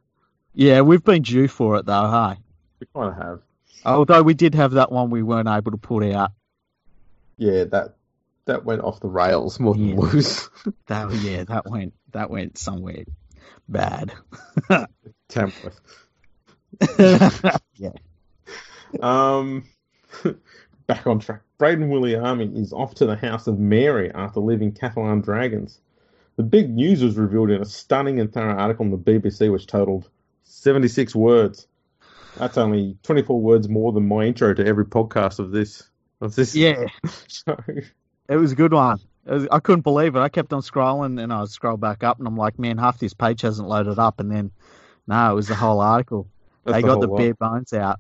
[0.54, 2.40] Yeah, we've been due for it though, hey.
[2.80, 3.42] We kind of have.
[3.86, 6.32] Although we did have that one we weren't able to put out
[7.38, 7.96] Yeah, that
[8.46, 9.96] that went off the rails more than Yeah.
[10.00, 10.50] loose.
[10.88, 13.04] That yeah, that went that went somewhere
[13.68, 14.14] bad.
[15.30, 15.80] Tamworth.
[17.00, 17.92] yeah.
[19.02, 19.64] Um,
[20.88, 21.42] back on track.
[21.60, 25.80] Brayden Wiliame is off to the House of Mary after leaving Catalan Dragons.
[26.36, 29.68] The big news was revealed in a stunning and thorough article on the BBC, which
[29.68, 30.10] totaled
[30.44, 31.68] 76 words.
[32.38, 35.84] That's only 24 words more than my intro to every podcast of this
[36.22, 36.86] of this Yeah.
[37.28, 37.58] show.
[38.28, 39.00] It was a good one.
[39.26, 40.20] Was, I couldn't believe it.
[40.20, 43.14] I kept on scrolling and I scroll back up and I'm like, man, half this
[43.14, 44.20] page hasn't loaded up.
[44.20, 44.52] And then,
[45.08, 46.28] no, it was the whole article.
[46.64, 47.18] That's they the got the lot.
[47.18, 48.00] bare bones out.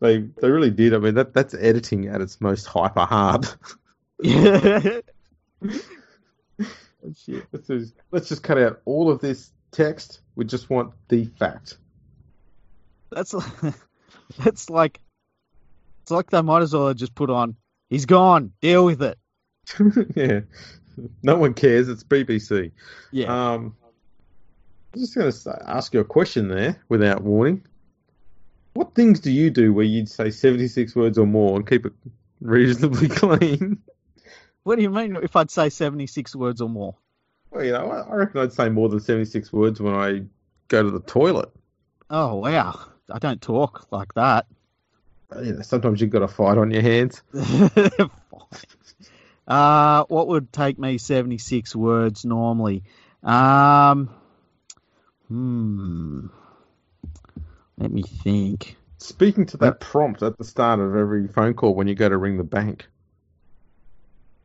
[0.00, 0.94] They they really did.
[0.94, 3.46] I mean, that that's editing at its most hyper hard.
[4.22, 5.00] Yeah.
[7.16, 7.46] Shit.
[7.52, 10.20] let's, just, let's just cut out all of this text.
[10.36, 11.78] We just want the fact.
[13.10, 13.34] That's
[14.38, 15.00] that's like
[16.02, 17.56] it's like they might as well have just put on.
[17.90, 18.52] He's gone.
[18.60, 19.18] Deal with it.
[20.16, 20.40] yeah.
[21.22, 21.88] No one cares.
[21.88, 22.70] It's BBC.
[23.10, 23.26] Yeah.
[23.26, 23.76] Um,
[24.94, 27.64] I'm just going to ask you a question there without warning.
[28.74, 31.92] What things do you do where you'd say 76 words or more and keep it
[32.40, 33.78] reasonably clean?
[34.62, 36.94] what do you mean if I'd say seventy six words or more?
[37.50, 40.22] Well, you know, I I reckon I'd say more than 76 words when I
[40.68, 41.50] go to the toilet.
[42.08, 42.78] Oh wow.
[43.10, 44.46] I don't talk like that.
[45.36, 47.22] You know, sometimes you've got a fight on your hands.
[49.46, 52.82] uh, what would take me 76 words normally?
[53.22, 54.10] Um,
[55.28, 56.26] hmm.
[57.78, 58.76] Let me think.
[58.98, 62.16] Speaking to that prompt at the start of every phone call when you go to
[62.16, 62.86] ring the bank.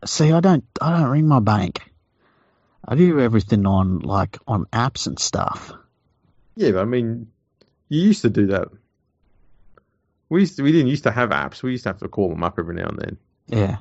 [0.06, 1.82] See, I don't, I don't ring my bank.
[2.88, 5.74] I do everything on like on apps and stuff.
[6.56, 7.32] Yeah, but I mean,
[7.90, 8.70] you used to do that.
[10.30, 11.62] We used to, we didn't used to have apps.
[11.64, 13.18] We used to have to call them up every now and then.
[13.48, 13.78] Yeah,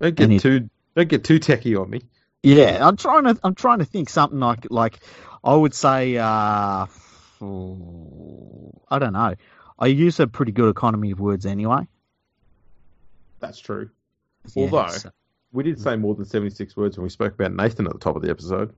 [0.00, 2.02] Don't get too don't get too techie on me.
[2.44, 2.86] yeah.
[2.86, 5.00] I'm trying to, I'm trying to think something like, like
[5.42, 6.86] I would say, uh,
[8.90, 9.34] I don't know.
[9.78, 11.88] I use a pretty good economy of words anyway.
[13.40, 13.90] That's true.
[14.54, 15.10] Yeah, Although- so-
[15.52, 17.98] We did say more than seventy six words when we spoke about Nathan at the
[17.98, 18.74] top of the episode.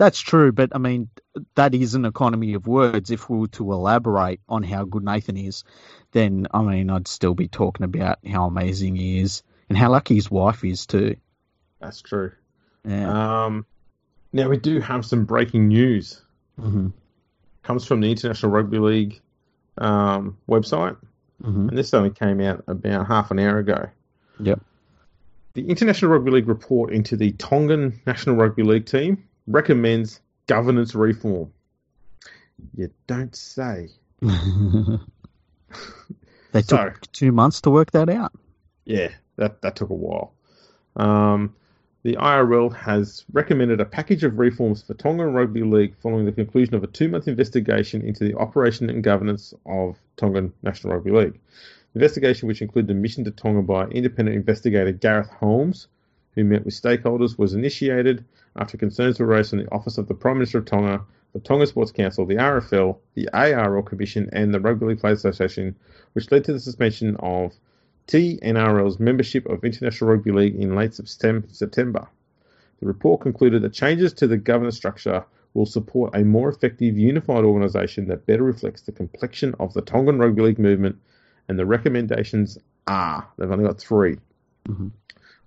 [0.00, 1.10] That's true, but I mean,
[1.56, 3.10] that is an economy of words.
[3.10, 5.62] If we were to elaborate on how good Nathan is,
[6.12, 10.14] then I mean, I'd still be talking about how amazing he is and how lucky
[10.14, 11.16] his wife is too.
[11.80, 12.32] That's true.
[12.88, 13.44] Yeah.
[13.44, 13.66] Um,
[14.32, 16.22] now we do have some breaking news.
[16.58, 16.88] hmm
[17.62, 19.20] Comes from the International Rugby League
[19.76, 20.96] um, website,
[21.42, 23.90] hmm and this only came out about half an hour ago.
[24.38, 24.62] Yep.
[25.52, 31.52] The International Rugby League report into the Tongan National Rugby League team recommends governance reform.
[32.76, 33.88] You don't say.
[34.20, 34.30] they
[36.62, 38.32] So- took two months to work that out.
[38.84, 40.32] Yeah, that, that took a while.
[40.96, 41.54] Um,
[42.02, 46.74] the IRL has recommended a package of reforms for Tongan Rugby League following the conclusion
[46.74, 51.38] of a two month investigation into the operation and governance of Tongan National Rugby League.
[51.92, 55.88] The investigation, which included a mission to Tonga by independent investigator Gareth Holmes,
[56.34, 58.24] who met with stakeholders, was initiated
[58.56, 61.66] after concerns were raised from the Office of the Prime Minister of Tonga, the Tonga
[61.66, 65.76] Sports Council, the RFL, the ARL Commission, and the Rugby League Players Association,
[66.14, 67.52] which led to the suspension of
[68.08, 72.08] TNRL's membership of International Rugby League in late September.
[72.80, 77.44] The report concluded that changes to the governance structure will support a more effective, unified
[77.44, 80.96] organisation that better reflects the complexion of the Tongan Rugby League movement,
[81.48, 84.18] and the recommendations are they've only got 3
[84.68, 84.90] Mhm.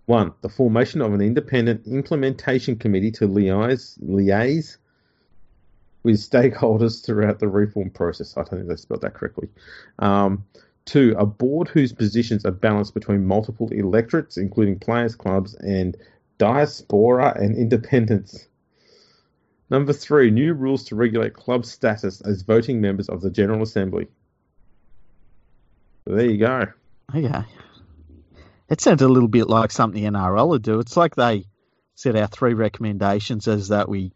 [0.06, 4.78] One, the formation of an independent implementation committee to liaise, liaise
[6.04, 8.36] with stakeholders throughout the reform process.
[8.36, 9.48] I don't think they spelled that correctly.
[10.00, 10.44] Um,
[10.86, 15.96] Two, a board whose positions are balanced between multiple electorates, including players, clubs, and
[16.38, 18.48] diaspora and independents.
[19.70, 24.08] Number three, new rules to regulate club status as voting members of the General Assembly.
[26.06, 26.66] There you go.
[27.16, 27.46] Okay.
[28.70, 30.80] It sounds a little bit like something the NRL would do.
[30.80, 31.46] It's like they
[31.96, 34.14] set our three recommendations as that we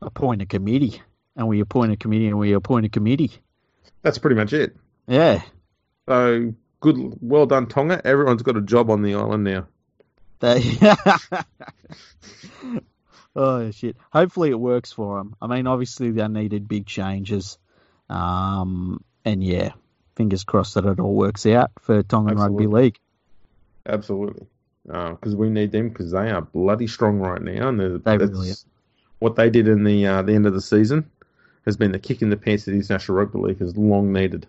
[0.00, 1.02] appoint a committee,
[1.34, 3.32] and we appoint a committee, and we appoint a committee.
[4.02, 4.76] That's pretty much it.
[5.06, 5.42] Yeah.
[6.08, 8.00] So good, well done, Tonga.
[8.04, 9.66] Everyone's got a job on the island now.
[10.38, 10.78] They...
[13.36, 13.96] oh shit!
[14.12, 15.34] Hopefully it works for them.
[15.40, 17.58] I mean, obviously they needed big changes,
[18.10, 19.72] um, and yeah,
[20.14, 22.98] fingers crossed that it all works out for Tongan Rugby League.
[23.86, 24.46] Absolutely,
[24.84, 28.30] because we need them because they are bloody strong right now, and they're- They that's
[28.32, 28.52] really
[29.20, 31.08] what they did in the uh, the end of the season
[31.64, 34.46] has been the kick in the pants that the International Rugby League has long needed.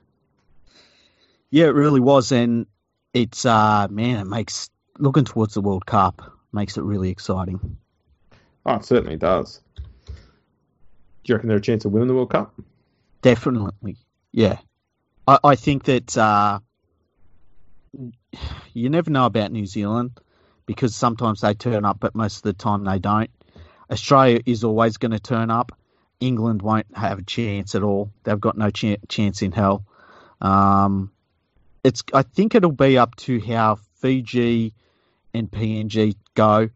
[1.50, 2.66] Yeah, it really was, and
[3.14, 4.70] it's uh man, it makes
[5.00, 6.22] looking towards the World Cup
[6.52, 7.78] makes it really exciting.
[8.66, 9.62] Oh, it certainly does.
[10.08, 10.14] Do
[11.26, 12.54] you reckon they're a chance of winning the World Cup?
[13.22, 13.98] Definitely,
[14.32, 14.58] yeah.
[15.28, 16.60] I, I think that uh,
[18.74, 20.20] you never know about New Zealand
[20.66, 23.30] because sometimes they turn up, but most of the time they don't.
[23.90, 25.72] Australia is always going to turn up.
[26.20, 28.12] England won't have a chance at all.
[28.24, 29.86] They've got no ch- chance in hell.
[30.42, 31.12] Um,
[31.84, 32.04] it's.
[32.14, 34.74] I think it'll be up to how Fiji
[35.34, 36.70] and PNG go.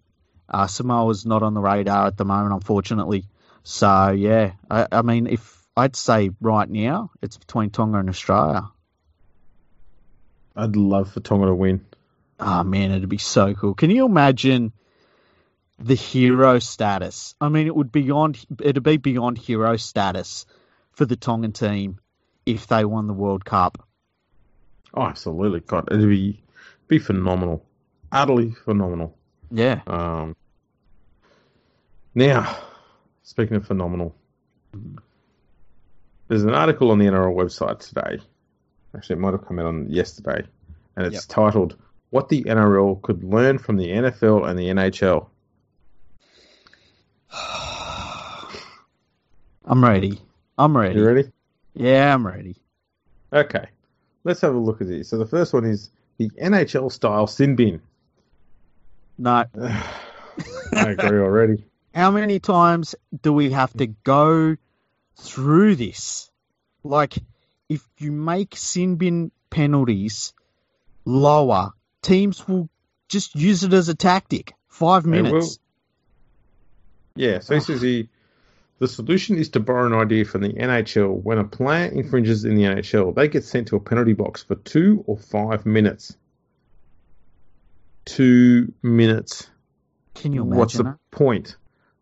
[0.47, 3.26] Uh, Samoa's not on the radar at the moment, unfortunately.
[3.63, 8.69] So yeah, I, I mean, if I'd say right now, it's between Tonga and Australia.
[10.56, 11.86] I'd love for Tonga to win.
[12.39, 13.74] Oh man, it'd be so cool.
[13.74, 14.74] Can you imagine
[15.80, 17.36] the hero status?
[17.39, 20.45] I mean, it would beyond it'd be beyond hero status
[20.91, 21.99] for the Tongan team
[22.45, 23.88] if they won the World Cup.
[24.93, 25.62] Oh, absolutely.
[25.62, 26.41] God, it'd be
[26.88, 27.66] be phenomenal,
[28.12, 29.16] utterly phenomenal.
[29.52, 29.82] Yeah.
[29.88, 30.36] Um,
[32.14, 32.58] now,
[33.24, 34.16] speaking of phenomenal,
[36.28, 38.24] there's an article on the NRL website today.
[38.96, 40.44] Actually, it might have come out on yesterday,
[40.96, 41.24] and it's Yep.
[41.28, 41.76] titled
[42.10, 45.28] "What the NRL Could Learn from the NFL and the NHL."
[49.66, 50.20] I'm ready.
[50.58, 51.00] I'm ready.
[51.00, 51.32] You ready?
[51.74, 52.58] Yeah, I'm ready.
[53.32, 53.66] Okay,
[54.24, 55.08] let's have a look at these.
[55.08, 57.82] So the first one is the NHL style sin bin.
[59.18, 59.46] No.
[60.74, 61.66] I agree already.
[61.94, 64.56] How many times do we have to go
[65.18, 66.32] through this?
[66.84, 67.18] Like,
[67.72, 70.34] if you make sin bin penalties
[71.05, 72.69] lower, teams will
[73.07, 74.53] just use it as a tactic.
[74.67, 75.57] Five minutes.
[77.15, 78.09] Yeah, so he says he,
[78.80, 81.24] the solution is to borrow an idea from the NHL.
[81.24, 84.55] When a player infringes in the NHL, they get sent to a penalty box for
[84.55, 86.17] two or five minutes.
[88.03, 89.49] Two minutes.
[90.13, 90.97] Can you imagine What's the that?
[91.11, 91.55] point?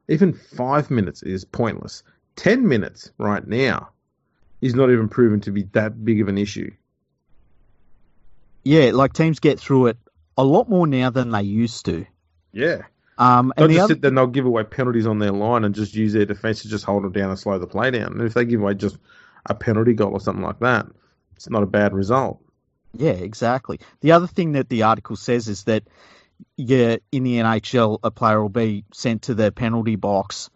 [0.08, 2.02] Even five minutes is pointless.
[2.36, 3.90] Ten minutes right now
[4.62, 6.72] is not even proven to be that big of an issue.
[8.64, 9.98] Yeah, like teams get through it
[10.38, 12.06] a lot more now than they used to.
[12.52, 12.84] Yeah.
[13.18, 15.32] Um, They'll and the just other, sit there and they'll give away penalties on their
[15.32, 17.92] line and just use their defence to just hold them down and slow the play
[17.92, 18.14] down.
[18.14, 18.98] And if they give away just
[19.46, 20.88] a penalty goal or something like that,
[21.36, 22.42] it's not a bad result.
[22.94, 23.80] Yeah, exactly.
[24.02, 25.84] The other thing that the article says is that
[26.56, 30.50] yeah, in the NHL, a player will be sent to the penalty box,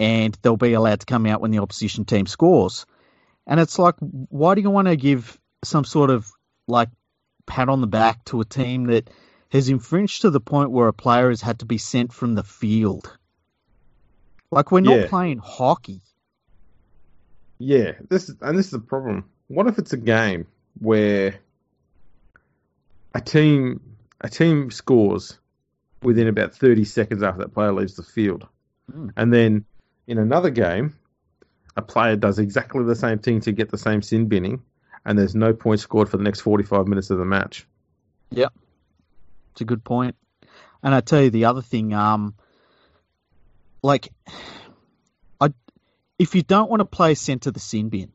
[0.00, 2.86] and they'll be allowed to come out when the opposition team scores.
[3.48, 6.30] And it's like, why do you want to give some sort of
[6.66, 6.90] like
[7.46, 9.08] pat on the back to a team that
[9.50, 12.44] has infringed to the point where a player has had to be sent from the
[12.44, 13.10] field?
[14.50, 15.08] Like we're not Yeah.
[15.08, 16.02] playing hockey.
[17.58, 19.24] Yeah, this is, and this is the problem.
[19.48, 20.46] What if it's a game
[20.78, 21.40] where
[23.14, 23.80] a team
[24.20, 25.38] a team scores
[26.02, 28.46] within about 30 seconds after that player leaves the field.
[28.92, 29.12] Mm.
[29.16, 29.64] And then
[30.06, 30.97] in another game,
[31.78, 34.62] a player does exactly the same thing to get the same sin binning,
[35.04, 37.68] and there's no points scored for the next 45 minutes of the match.
[38.32, 38.52] Yep.
[39.52, 40.16] It's a good point.
[40.82, 42.34] And I tell you the other thing, um,
[43.80, 44.08] like,
[45.40, 45.52] I,
[46.18, 48.10] if you don't want to play sent to the sin bin,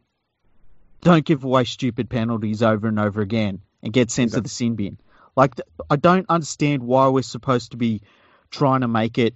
[0.99, 4.75] don't give away stupid penalties over and over again and get sent to the sin
[4.75, 4.97] bin.
[5.37, 5.55] Like,
[5.89, 8.01] I don't understand why we're supposed to be
[8.51, 9.35] trying to make it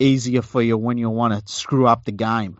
[0.00, 2.58] easier for you when you want to screw up the game.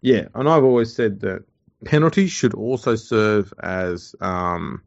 [0.00, 1.42] Yeah, and I've always said that
[1.84, 4.82] penalties should also serve as, um,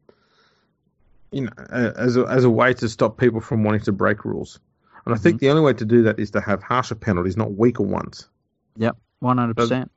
[1.31, 4.25] you know, a- as a, as a way to stop people from wanting to break
[4.25, 4.59] rules.
[5.05, 7.53] And I think the only way to do that is to have harsher penalties, not
[7.55, 8.27] weaker ones.
[8.77, 9.91] Yep, One hundred percent.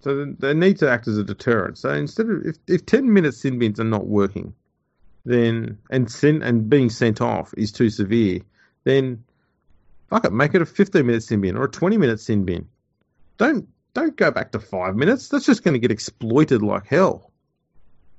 [0.00, 1.78] So they- they need to act as a deterrent.
[1.78, 4.54] So instead of if, if ten minute sin bins are not working,
[5.24, 8.40] then and sin and being sent off is too severe,
[8.84, 9.22] then
[10.08, 12.66] fuck it, make it a fifteen minute sin bin or a twenty minute sin bin.
[13.36, 15.28] Don't don't go back to five minutes.
[15.28, 17.30] That's just going to get exploited like hell.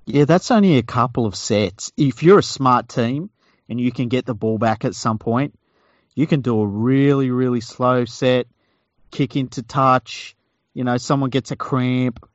[0.05, 1.91] Yeah, that's only a couple of sets.
[1.95, 3.30] If you're a smart team
[3.69, 5.57] and you can get the ball back at some point,
[6.15, 8.47] you can do a really, really slow set,
[9.11, 10.36] kick into touch.
[10.74, 12.28] You know, someone gets a cramp.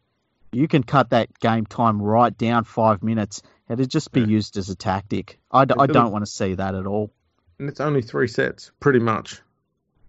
[0.52, 3.42] You can cut that game time right down five minutes.
[3.68, 4.26] It'd just be Yeah.
[4.28, 5.38] used as a tactic.
[5.50, 7.12] I, d- I don't want to see that at all.
[7.58, 9.40] And it's only three sets, pretty much.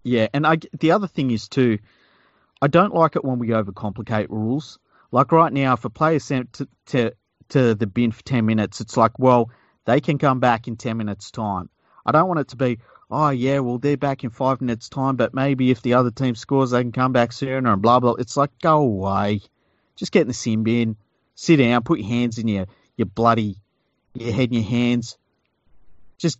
[0.04, 1.78] Yeah, and I, the other thing is too,
[2.60, 4.78] I don't like it when we overcomplicate rules.
[5.10, 7.12] Like right now, if a player's sent to, to
[7.50, 9.50] to the bin for ten minutes, it's like, well,
[9.84, 11.70] they can come back in ten minutes' time.
[12.04, 12.78] I don't want it to be,
[13.10, 16.34] oh yeah, well they're back in five minutes' time, but maybe if the other team
[16.34, 18.14] scores, they can come back sooner and blah blah.
[18.14, 19.40] It's like, go away,
[19.96, 20.96] just get in the sin bin,
[21.34, 23.56] sit down, put your hands in your your bloody
[24.14, 25.16] your head in your hands,
[26.18, 26.38] just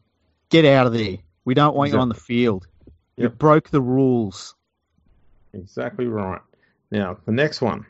[0.50, 1.18] get out of there.
[1.44, 2.66] We don't want you on the field.
[3.16, 4.54] You broke the rules.
[5.52, 6.40] Exactly right.
[6.90, 7.86] Now, the next one.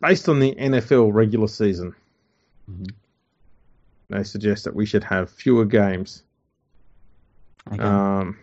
[0.00, 1.94] Based on the NFL regular season,
[2.70, 2.90] Mhm.
[4.10, 6.22] they suggest that we should have fewer games.
[7.72, 7.82] Okay.
[7.82, 8.36] Um,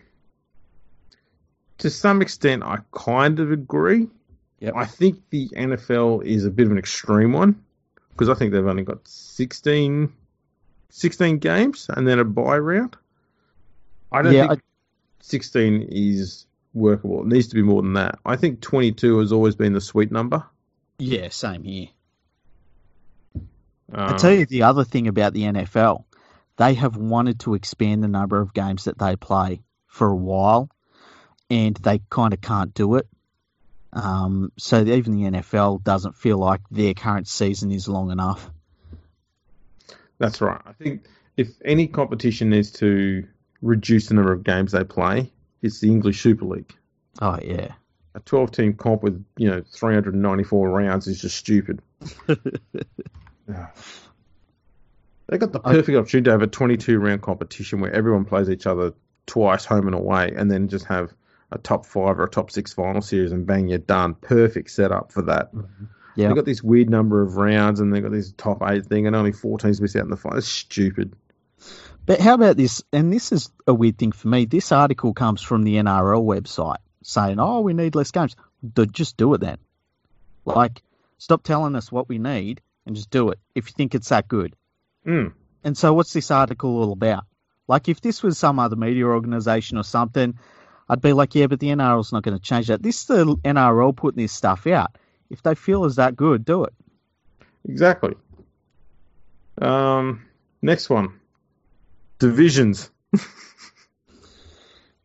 [1.77, 4.07] to some extent, I kind of agree.
[4.59, 4.73] Yep.
[4.75, 7.63] I think the NFL is a bit of an extreme one
[8.11, 10.13] because I think they've only got 16,
[10.89, 12.95] 16 games and then a bye round.
[14.11, 14.61] I don't Yeah, think
[15.21, 17.21] 16 is workable.
[17.21, 18.19] It needs to be more than that.
[18.25, 20.45] I think 22 has always been the sweet number.
[20.99, 21.87] yeah, same here.
[23.93, 26.05] Um, I tell you the other thing about the NFL,
[26.57, 30.69] they have wanted to expand the number of games that they play for a while,
[31.49, 33.07] and they kind of can't do it.
[33.93, 38.49] Um, so even the NFL doesn't feel like their current season is long enough.
[40.17, 40.61] That's right.
[40.65, 41.03] I think
[41.35, 43.27] if any competition is to
[43.61, 45.31] reduce the number of games they play,
[45.61, 46.73] it's the English Super League.
[47.21, 47.73] Oh yeah,
[48.15, 51.81] a 12 team comp with you know 394 rounds is just stupid.
[52.27, 52.37] they
[55.37, 58.93] got the perfect opportunity to have a 22 round competition where everyone plays each other
[59.25, 61.13] twice, home and away, and then just have
[61.51, 64.15] a top five or a top six final series and bang, you're done.
[64.15, 65.53] Perfect setup for that.
[65.53, 65.85] Mm-hmm.
[66.15, 66.27] yeah.
[66.27, 69.15] They've got this weird number of rounds and they've got this top eight thing, and
[69.15, 70.37] only four teams miss out in the final.
[70.37, 71.15] It's stupid.
[72.05, 72.83] But how about this?
[72.91, 74.45] And this is a weird thing for me.
[74.45, 78.35] This article comes from the NRL website saying, "Oh, we need less games."
[78.91, 79.57] Just do it then.
[80.45, 80.81] Like,
[81.17, 84.27] stop telling us what we need and just do it if you think it's that
[84.27, 84.55] good.
[85.05, 85.33] Mm.
[85.63, 87.25] And so, what's this article all about?
[87.67, 90.37] Like, if this was some other media organization or something,
[90.89, 92.83] I'd be like, yeah, but the NRL's not going to change that.
[92.83, 94.97] This is the NRL putting this stuff out.
[95.29, 96.73] If they feel is that good, do it.
[97.63, 98.15] Exactly.
[99.61, 100.25] Um,
[100.61, 101.20] next one
[102.21, 102.89] divisions.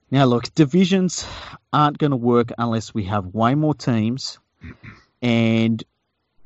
[0.09, 1.27] Now, look, divisions
[1.73, 4.39] aren't going to work unless we have way more teams,
[5.21, 5.83] and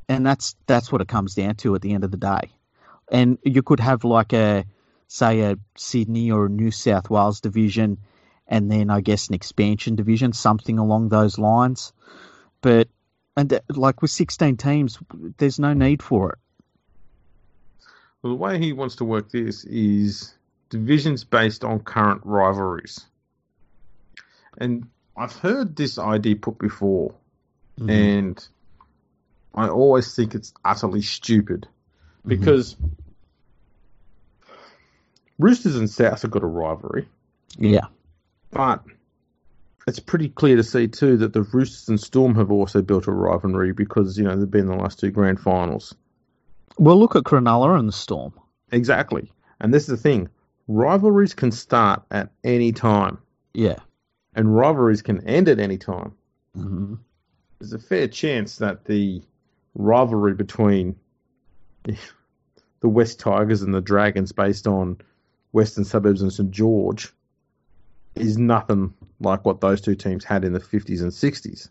[0.08, 2.50] and that's that's what it comes down to at the end of the day.
[3.12, 4.64] And you could have like a
[5.08, 7.98] say a Sydney or a New South Wales division,
[8.48, 11.92] and then I guess an expansion division, something along those lines.
[12.62, 12.88] But
[13.36, 14.98] and like with sixteen teams,
[15.36, 16.38] there's no need for it.
[18.22, 20.34] Well, the way he wants to work this is
[20.70, 23.04] divisions based on current rivalries.
[24.56, 27.14] And I've heard this idea put before,
[27.78, 27.90] mm-hmm.
[27.90, 28.48] and
[29.54, 31.68] I always think it's utterly stupid
[32.20, 32.28] mm-hmm.
[32.28, 32.76] because
[35.38, 37.08] Roosters and South have got a rivalry,
[37.58, 37.86] Yeah,
[38.50, 38.82] but
[39.86, 43.12] it's pretty clear to see too that the Roosters and Storm have also built a
[43.12, 45.94] rivalry because you know they've been in the last two grand finals.
[46.78, 48.32] well, look at Cronulla and the Storm.
[48.72, 49.32] Exactly.
[49.60, 50.28] And this is the thing
[50.70, 53.18] rivalries can start at any time,
[53.54, 53.78] Yeah.
[54.34, 56.12] and rivalries can end at any time.
[56.54, 56.94] hmm
[57.58, 59.22] There's a fair chance that the
[59.74, 60.96] rivalry between
[61.84, 64.98] the West Tigers and the Dragons, based on
[65.52, 67.12] Western Suburbs and St George,
[68.14, 71.68] is nothing like what those two teams had in the 50s and 60s.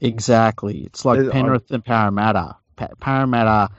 [0.00, 0.80] Exactly.
[0.84, 2.56] It's like There's- Penrith and Parramatta.
[2.76, 3.72] Pa- Parramatta,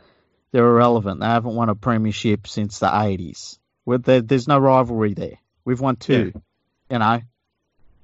[0.52, 1.20] they're irrelevant.
[1.20, 3.60] They haven't won a premiership since the 80s.
[3.88, 5.38] With there's no rivalry there.
[5.64, 6.34] We've won two.
[6.92, 7.22] You know?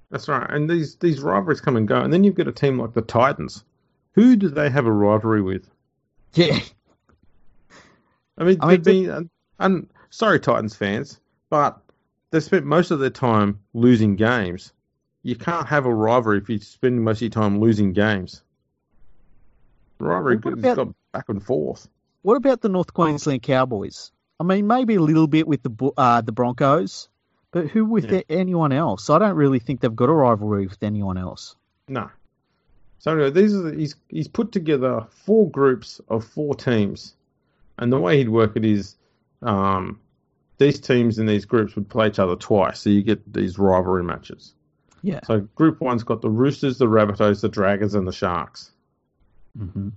[0.10, 0.50] That's right.
[0.50, 2.00] And these, these rivalries come and go.
[2.00, 3.66] And then you've got a team like the Titans.
[4.14, 5.70] Who do they have a rivalry with?
[6.36, 6.62] Yeah.
[8.38, 9.30] I mean, I mean, they've been, uh, and,
[9.60, 11.20] and sorry, Titans fans,
[11.50, 11.82] but
[12.32, 14.72] they've spent most of their time losing games.
[15.22, 18.42] You can't have a rivalry if you spend most of your time losing games.
[20.00, 21.90] Rivalry has got back and forth.
[22.22, 24.13] What about the North Queensland Cowboys?
[24.40, 27.10] I mean, maybe a little bit with the uh, the Broncos,
[27.52, 28.22] but who with Yeah.
[28.30, 29.10] anyone else?
[29.10, 31.56] I don't really think they've got a rivalry with anyone else.
[31.88, 32.10] No.
[33.00, 37.16] So anyway, these are the, he's he's put together four groups of four teams,
[37.78, 38.96] and the way he'd work it is,
[39.42, 40.00] um,
[40.58, 44.04] these teams in these groups would play each other twice, so you get these rivalry
[44.04, 44.54] matches.
[45.02, 45.20] Yeah.
[45.26, 48.72] So group one's got the Roosters, the Rabbitohs, the Dragons, and the Sharks.
[49.58, 49.90] hmm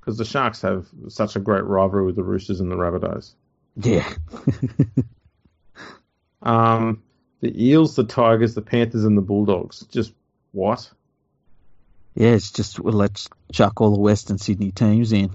[0.00, 3.34] because the Sharks have such a great rivalry with the Roosters and the Rabbitohs.
[3.76, 4.08] Yeah.
[6.42, 7.02] Um,
[7.40, 9.80] the Eels, the Tigers, the Panthers, and the Bulldogs.
[9.90, 10.12] Just
[10.52, 10.88] what?
[12.14, 15.30] yeah, it's just, well, let's chuck all the Western Sydney teams in.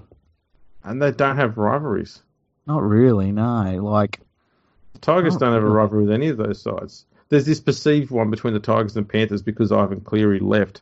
[0.84, 2.22] And they don't have rivalries.
[2.68, 3.80] Not really, no.
[3.84, 4.20] Like,
[4.94, 5.76] The Tigers Oh, don't have a really?
[5.78, 7.06] rivalry with any of those sides.
[7.30, 10.82] There's this perceived one between the Tigers and Panthers because Ivan Cleary left.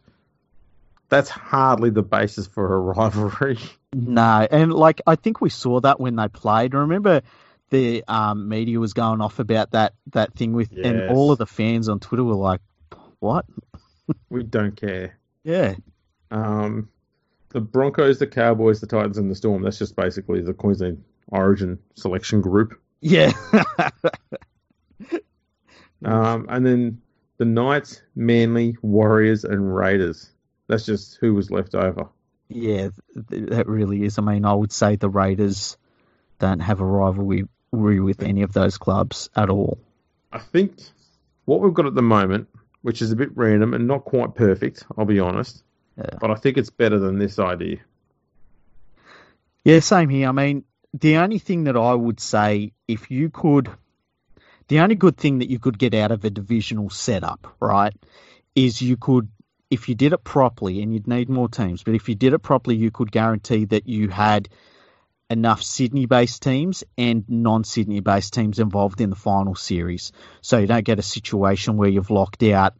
[1.11, 3.59] That's hardly the basis for a rivalry.
[3.93, 6.73] No, and like I think we saw that when they played.
[6.73, 7.21] Remember
[7.69, 11.45] the um, media was going off about that that thing with, and all of the
[11.45, 12.61] fans on Twitter were like,
[13.19, 13.45] "What?
[14.29, 15.17] We don't care.
[15.43, 15.75] Yeah,
[16.31, 16.89] Um,
[17.49, 19.63] the Broncos, the Cowboys, the Titans, and the Storm.
[19.63, 22.79] That's just basically the Queensland Origin selection group.
[23.01, 23.33] yeah."
[26.03, 27.01] Um, and then
[27.37, 30.30] the Knights, Manly, Warriors, and Raiders.
[30.71, 32.07] That's just who was left over.
[32.47, 32.89] Yeah,
[33.27, 34.17] that really is.
[34.17, 35.75] I mean, I would say the Raiders
[36.39, 39.77] don't have a rivalry with any of those clubs at all.
[40.31, 40.77] I think
[41.43, 42.47] what we've got at the moment,
[42.83, 45.61] which is a bit random and not quite perfect, I'll be honest,
[45.97, 46.17] Yeah.
[46.21, 47.79] but I think it's better than this idea.
[49.65, 50.29] Yeah, same here.
[50.29, 50.63] I mean,
[50.93, 53.69] the only thing that I would say, if you could,
[54.69, 57.93] the only good thing that you could get out of a divisional setup, right,
[58.55, 59.29] is you could,
[59.71, 62.39] if you did it properly, and you'd need more teams, but if you did it
[62.39, 64.49] properly, you could guarantee that you had
[65.29, 70.11] enough Sydney based teams and non Sydney based teams involved in the final series.
[70.41, 72.73] So you don't get a situation where you've locked out,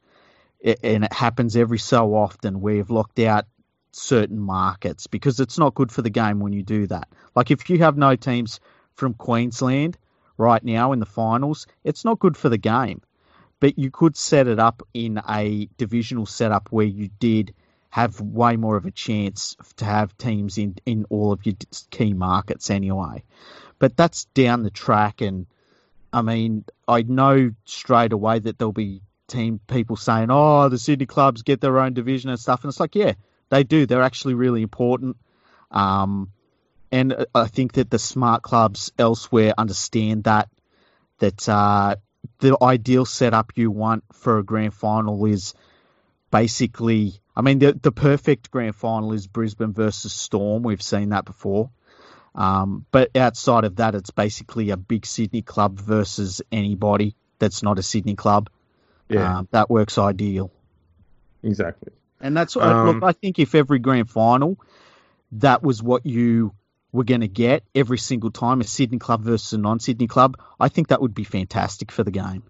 [0.62, 3.46] and it happens every so often where you've locked out
[3.94, 7.08] certain markets because it's not good for the game when you do that.
[7.36, 8.60] Like if you have no teams
[8.96, 9.98] from Queensland
[10.38, 13.02] right now in the finals, it's not good for the game.
[13.62, 17.54] But you could set it up in a divisional setup where you did
[17.90, 21.56] have way more of a chance to have teams in, in all of your
[21.92, 23.24] key markets anyway.
[23.80, 25.46] But that's down the track and
[26.14, 31.06] I mean, I know straight away that there'll be team people saying, "Oh, the Sydney
[31.06, 33.14] clubs get their own division and stuff," and it's like, yeah,
[33.50, 33.86] they do.
[33.86, 35.18] They're actually really important.
[35.72, 36.32] Um,
[36.92, 40.50] and I think that the smart clubs elsewhere understand that
[41.20, 41.96] that uh,
[42.40, 45.54] the ideal setup you want for a grand final is
[46.32, 47.14] basically.
[47.36, 50.64] I mean, the the perfect grand final is Brisbane versus Storm.
[50.64, 51.70] We've seen that before.
[52.34, 57.80] Um, but outside of that, it's basically a big Sydney club versus anybody that's not
[57.80, 58.50] a Sydney club.
[59.10, 60.52] Yeah, Um, that works ideal.
[61.44, 61.92] exactly.
[62.22, 63.04] And that's what Um, look.
[63.04, 64.58] I think if every grand final,
[65.34, 66.54] that was what you
[66.92, 70.70] were going to get every single time, a Sydney club versus a non-Sydney club, I
[70.70, 72.44] think that would be fantastic for the game.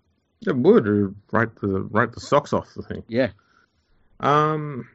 [0.45, 3.03] It would uh, rate the rate the socks off the thing.
[3.07, 3.29] Yeah.
[4.19, 4.89] Um,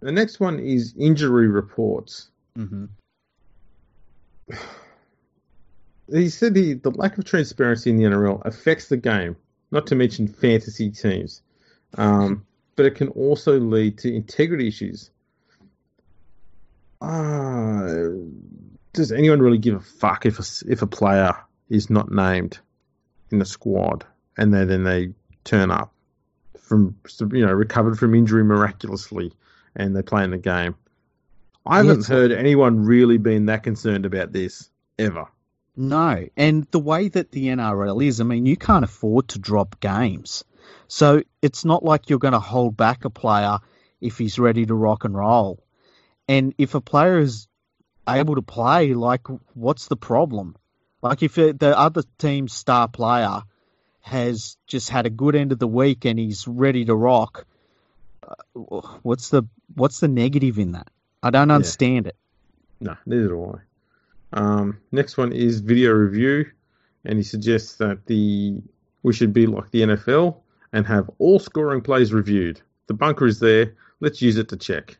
[0.00, 2.28] the next one is injury reports.
[2.56, 2.84] Mm-hmm.
[6.12, 9.36] He said the, the lack of transparency in the NRL affects the game,
[9.72, 11.42] not to mention fantasy teams,
[11.98, 15.10] um, but it can also lead to integrity issues.
[17.00, 18.10] Uh,
[18.96, 21.34] does anyone really give a fuck if a, if a player
[21.68, 22.58] is not named
[23.30, 24.04] in the squad
[24.36, 25.12] and then then they
[25.44, 25.92] turn up
[26.58, 26.96] from
[27.32, 29.32] you know recovered from injury miraculously
[29.76, 30.74] and they play in the game?
[31.64, 32.08] I haven't Yes.
[32.08, 35.26] heard anyone really been that concerned about this ever.
[35.76, 39.78] No, and the way that the NRL is, I mean, you can't afford to drop
[39.80, 40.42] games.
[40.88, 43.58] So it's not like you're going to hold back a player
[44.00, 45.62] if he's ready to rock and roll.
[46.28, 47.46] And if a player is
[48.08, 50.56] able to play, like, what's the problem?
[51.02, 53.42] Like, if the other team's star player
[54.00, 57.44] has just had a good end of the week and he's ready to rock,
[58.22, 58.34] uh,
[59.02, 59.44] what's the
[59.74, 60.88] what's the negative in that?
[61.22, 61.56] I don't Yeah.
[61.56, 62.16] understand it.
[62.80, 63.58] No, neither do I.
[64.32, 66.46] Um, next one is video review,
[67.04, 68.60] and he suggests that the
[69.02, 70.36] we should be like the NFL
[70.72, 72.60] and have all scoring plays reviewed.
[72.88, 73.74] The bunker is there.
[74.00, 74.98] Let's use it to check.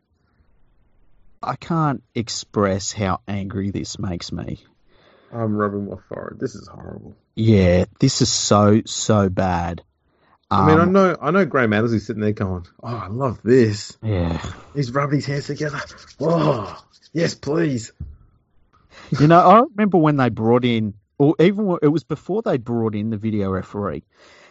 [1.43, 4.64] I can't express how angry this makes me.
[5.32, 6.39] I'm rubbing my forehead.
[6.41, 7.16] This is horrible.
[7.34, 9.82] Yeah, this is so so bad.
[10.51, 11.45] I mean, I Um, know, I know.
[11.45, 14.41] Graham Annesley's sitting there going, "Oh, I love this." yeah.
[14.74, 15.80] He's rubbing his hands together.
[16.20, 16.80] Oh,
[17.12, 17.93] yes, please.
[19.18, 22.95] You know, I remember when they brought in, or even it was before they brought
[22.95, 24.05] in the video referee,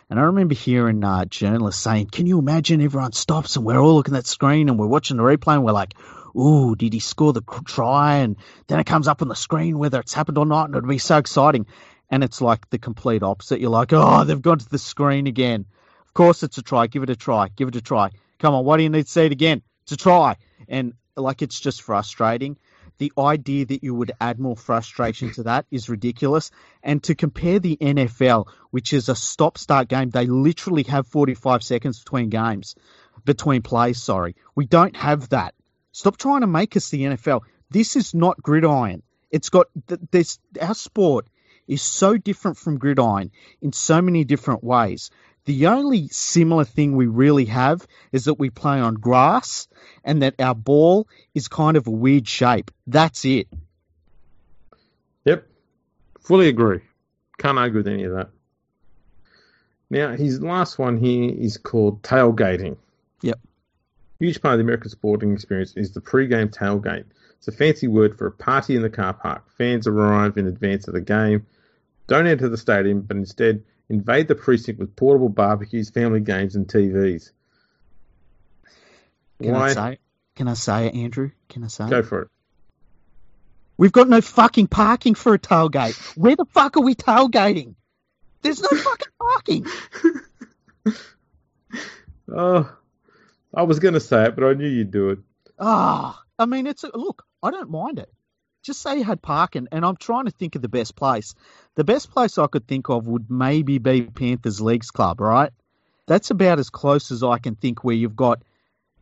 [0.10, 3.96] and I remember hearing uh, journalists saying, "Can you imagine everyone stops and we're all
[3.96, 5.96] looking at that screen and we're watching the replay and we're like."
[6.36, 8.18] Ooh, did he score the try?
[8.18, 8.36] And
[8.68, 10.98] then it comes up on the screen whether it's happened or not, and it'd be
[10.98, 11.66] so exciting.
[12.10, 13.60] And it's like the complete opposite.
[13.60, 15.66] You're like, oh, they've gone to the screen again.
[16.06, 16.88] Of course it's a try.
[16.88, 17.50] Give it a try.
[17.56, 18.12] Give it a try.
[18.40, 19.62] Come on, why do you need to see it again?
[19.84, 20.38] It's a try.
[20.68, 22.58] And like it's just frustrating.
[22.98, 26.52] The idea that you would add more frustration to that is ridiculous.
[26.82, 31.64] And to compare the NFL, which is a stop start game, they literally have 45
[31.64, 32.76] seconds between games,
[33.26, 34.36] between plays, sorry.
[34.56, 35.56] We don't have that.
[35.96, 37.44] Stop trying to make us the NFL.
[37.70, 39.02] This is not gridiron.
[39.32, 39.68] It's got
[40.12, 41.26] this, our sport
[41.70, 43.32] is so different from gridiron
[43.62, 45.10] in so many different ways.
[45.46, 49.70] The only similar thing we really have is that we play on grass
[50.04, 52.72] and that our ball is kind of a weird shape.
[52.86, 53.48] That's it.
[55.24, 55.48] Yep,
[56.20, 56.82] fully agree.
[57.38, 58.32] Can't argue with any of that.
[59.90, 62.76] Now, his last one here is called tailgating.
[63.22, 63.40] Yep.
[64.20, 67.06] Huge part of the American sporting experience is the pre-game tailgate.
[67.38, 69.50] It's a fancy word for a party in the car park.
[69.58, 71.46] Fans arrive in advance of the game,
[72.08, 76.68] don't enter the stadium, but instead invade the precinct with portable barbecues, family games, and
[76.68, 77.32] TVs.
[79.42, 79.66] Can Why?
[79.70, 80.00] I say it?
[80.36, 81.32] Can I say it, Andrew?
[81.50, 82.06] Can I say Go it?
[82.06, 82.28] for it.
[83.78, 85.96] We've got no fucking parking for a tailgate.
[86.16, 87.76] Where the fuck are we tailgating?
[88.42, 89.66] There's no fucking parking.
[92.28, 92.76] Oh,
[93.56, 95.20] I was going to say it, but I knew you'd do it.
[95.60, 97.24] Ah, I mean, it's a, look.
[97.42, 98.12] I don't mind it.
[98.64, 101.36] Just say you had parking, and I'm trying to think of the best place.
[101.76, 105.52] The best place I could think of would maybe be Panthers Leagues Club, right?
[106.08, 108.42] That's about as close as I can think where you've got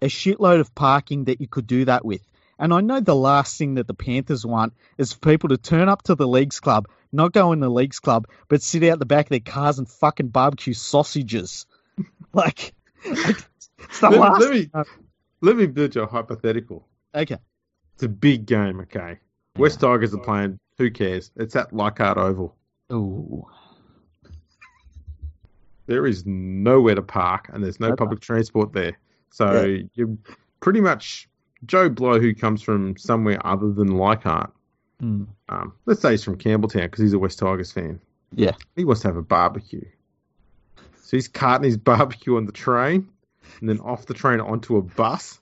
[0.01, 2.21] a shitload of parking that you could do that with.
[2.59, 5.89] And I know the last thing that the Panthers want is for people to turn
[5.89, 9.05] up to the Leagues Club, not go in the Leagues Club, but sit out the
[9.05, 11.65] back of their cars and fucking barbecue sausages.
[12.33, 12.73] like,
[13.83, 14.41] it's the Let, last.
[14.41, 14.69] let me
[15.41, 16.87] let me build you a hypothetical.
[17.15, 17.37] Okay.
[17.95, 19.19] It's a big game, okay?
[19.57, 20.57] West Tigers are playing.
[20.77, 21.31] Who cares?
[21.35, 22.55] It's at Leichhardt Oval.
[22.91, 23.45] Ooh.
[25.85, 27.95] There is nowhere to park, and there's no Okay.
[27.97, 28.97] public transport there.
[29.31, 30.17] So you're
[30.61, 31.27] pretty much
[31.65, 34.51] Joe Blow, who comes from somewhere other than Leichhardt.
[34.99, 35.23] Hmm.
[35.49, 37.99] Um, let's say he's from Campbelltown because he's a West Tigers fan.
[38.31, 38.53] Yeah.
[38.75, 39.83] He wants to have a barbecue.
[41.01, 43.09] So he's carting his barbecue on the train,
[43.59, 45.39] and then off the train onto a bus,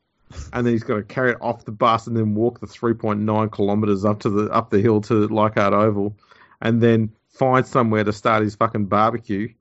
[0.54, 3.52] and then he's got to carry it off the bus and then walk the 3.9
[3.52, 6.16] kilometers up to the up the hill to Leichhardt Oval,
[6.62, 9.54] and then find somewhere to start his fucking barbecue.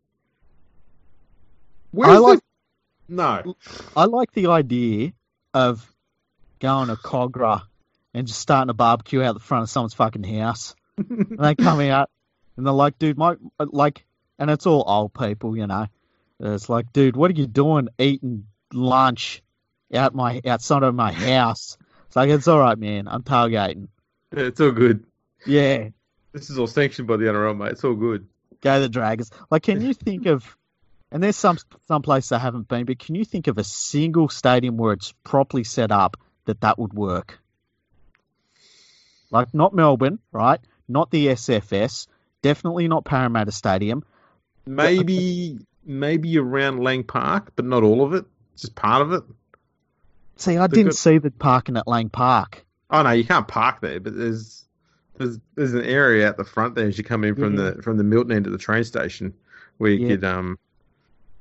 [1.93, 2.39] Where's I like
[3.09, 3.15] the...
[3.15, 3.57] no?
[3.97, 5.13] I like the idea
[5.55, 5.91] of
[6.61, 7.63] going to Kogarah
[8.15, 10.75] and just starting a barbecue out the front of someone's fucking house.
[10.97, 12.11] and they come out
[12.57, 14.05] and they're like, dude, my like,
[14.39, 15.87] and it's all old people, you know.
[16.41, 19.43] It's like, dude, what are you doing eating lunch
[19.95, 21.77] out my outside of my house?
[22.07, 23.07] It's like, it's all right, man.
[23.09, 23.89] I'm tailgating.
[24.35, 25.05] Yeah, it's all good.
[25.47, 25.89] Yeah,
[26.33, 27.73] This is all sanctioned by the NRL, mate.
[27.73, 28.27] It's all good.
[28.61, 29.31] go the Dragons.
[29.51, 30.57] Like, can you think of?
[31.13, 34.29] And there's some some place I haven't been, but can you think of a single
[34.29, 37.39] stadium where it's properly set up that that would work?
[39.31, 40.61] Like, not Melbourne, right?
[40.89, 42.07] Not the SFS.
[42.43, 44.05] Definitely not Parramatta Stadium.
[44.67, 48.25] Maybe maybe around Lang Park, but not all of it.
[48.57, 49.23] Just part of it.
[50.37, 52.65] See, I The didn't good- see the parking at Lang Park.
[52.91, 54.65] Oh no, you can't park there, but there's
[55.17, 57.71] there's there's an area out the front there as you come in from Yeah.
[57.73, 59.35] the from the Milton end of the train station
[59.79, 60.09] where you Yeah.
[60.17, 60.59] could um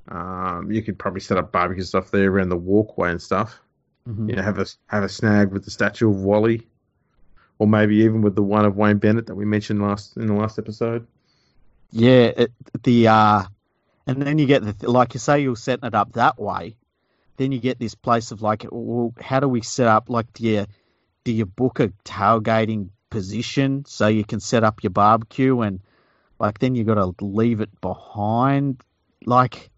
[0.07, 3.59] um you could probably set up barbecue stuff there around the walkway and stuff.
[4.07, 4.29] Mhm.
[4.29, 6.67] You know, have a have a snag with the statue of Wally,
[7.57, 10.33] or maybe even with the one of Wayne Bennett that we mentioned last in the
[10.33, 11.05] last episode.
[11.91, 12.51] Yeah, it,
[12.83, 13.43] the uh,
[14.09, 16.75] and then you get the like you say you're setting it up that way.
[17.37, 20.09] Then you get this place of like, well, how do we set up?
[20.09, 20.65] Like, do you
[21.23, 25.81] do you book a tailgating position so you can set up your barbecue and
[26.39, 28.81] like then you got to leave it behind?
[29.25, 29.69] Like,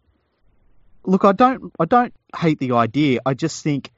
[1.04, 3.20] look, I don't I don't hate the idea.
[3.26, 3.92] I just think,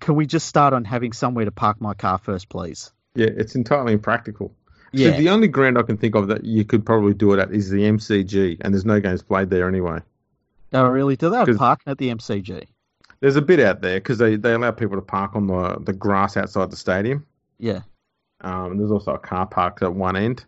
[0.00, 2.90] can we just start on having somewhere to park my car first, please?
[3.14, 4.54] Yeah, it's entirely impractical.
[4.92, 5.12] Yeah.
[5.12, 7.52] So the only ground I can think of that you could probably do it at
[7.52, 10.00] is the MCG, and there's no games played there anyway.
[10.72, 11.16] Oh, really?
[11.16, 12.66] Do they have parking at the MCG?
[13.20, 15.92] There's a bit out there because they, they allow people to park on the, the
[15.92, 17.24] grass outside the stadium.
[17.58, 17.80] Yeah.
[18.40, 20.44] Um, and there's also a car park at one end,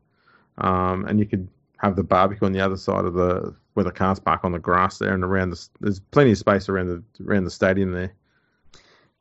[0.58, 3.92] um, and you could have the barbecue on the other side of the where the
[3.92, 7.24] cars park on the grass there, and around the there's plenty of space around the
[7.24, 8.12] around the stadium there.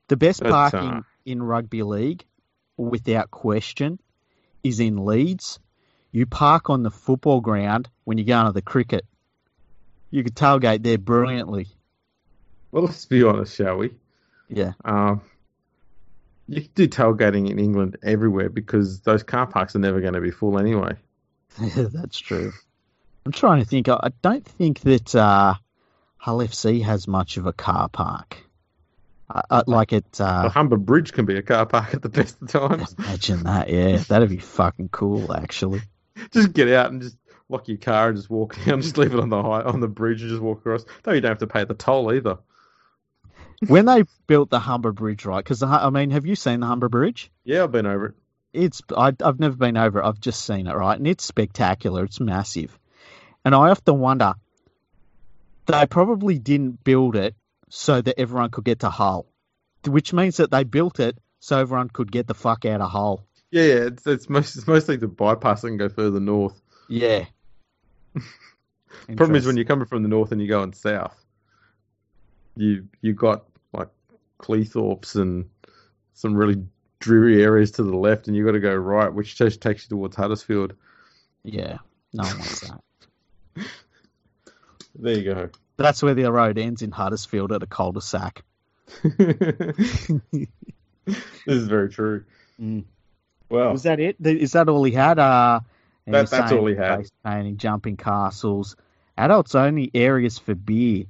[0.07, 2.26] The best But, parking uh, in rugby league,
[2.78, 3.99] without question,
[4.64, 5.59] is in Leeds.
[6.11, 9.05] You park on the football ground when you go into the cricket.
[10.11, 11.68] You could tailgate there brilliantly.
[12.72, 13.91] Well, let's be honest, shall we?
[14.47, 14.74] Yeah.
[14.86, 15.22] Um,
[16.47, 20.22] you can do tailgating in England everywhere because those car parks are never going to
[20.22, 20.95] be full anyway.
[21.57, 22.51] That's true.
[23.26, 23.89] I'm trying to think.
[23.89, 25.55] I I don't think that uh,
[26.18, 28.38] Hull FC has much of a car park.
[29.34, 30.09] I, I, like it.
[30.13, 32.93] the Uh, Humber Bridge can be a car park at the best of times.
[32.99, 33.69] imagine that.
[33.69, 35.34] Yeah, that'd be fucking cool.
[35.34, 35.81] Actually.
[36.31, 37.17] just get out and just
[37.49, 38.81] lock your car and just walk down.
[38.81, 40.86] Just leave it on the high, on the bridge and just walk across.
[41.03, 42.38] Though you don't have to pay the toll either.
[43.67, 45.43] when they built the Humber Bridge, right?
[45.43, 47.31] Because I mean, have you seen the Humber Bridge?
[47.43, 48.13] Yeah, I've been over it.
[48.53, 50.05] It's I, I've never been over it.
[50.05, 50.97] I've just seen it, right?
[50.97, 52.03] And it's spectacular.
[52.03, 52.77] It's massive,
[53.43, 54.36] and I often wonder
[55.65, 57.36] they probably didn't build it
[57.76, 59.26] so that everyone could get to Hull,
[59.88, 63.26] which means that they built it so everyone could get the fuck out of Hull.
[63.49, 63.74] Yeah, yeah.
[63.88, 66.61] It's, it's, most, it's mostly to bypass and go further north.
[66.88, 67.26] Yeah,
[69.15, 71.19] Problem is when you're coming from the north and you're going south,
[72.55, 73.89] you you got like
[74.39, 75.49] Cleethorpes and
[76.13, 76.63] some really
[76.99, 79.89] dreary areas to the left, and you've got to go right, which just takes you
[79.89, 80.74] towards Huddersfield.
[81.43, 81.80] Yeah,
[82.13, 82.82] no one wants that.
[84.95, 85.49] There you go.
[85.78, 88.43] That's where the road ends in Huddersfield at a cul-de-sac.
[89.03, 90.47] this
[91.47, 92.24] is very true.
[92.61, 92.84] Mm.
[93.49, 94.17] Well, Was that it?
[94.19, 95.19] Is that all he had?
[95.19, 95.59] Uh,
[96.07, 97.05] That- that's all he had.
[97.26, 98.76] painting, jumping castles,
[99.17, 101.05] adults only areas for beer,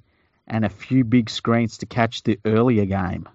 [0.47, 3.27] and a few big screens to catch the earlier game.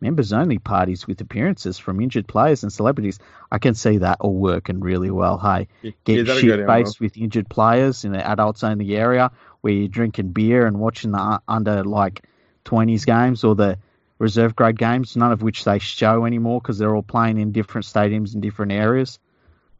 [0.00, 3.18] Members only parties with appearances from injured players and celebrities.
[3.50, 5.38] I can see that all working really well.
[5.38, 5.68] Hey,
[6.04, 6.84] get that'll shit down well.
[6.84, 9.30] faced with injured players in the adults only area
[9.60, 12.24] where you're drinking beer and watching the under like
[12.64, 13.78] 20s games or the
[14.18, 17.86] reserve grade games, none of which they show anymore because they're all playing in different
[17.86, 19.18] stadiums in different areas.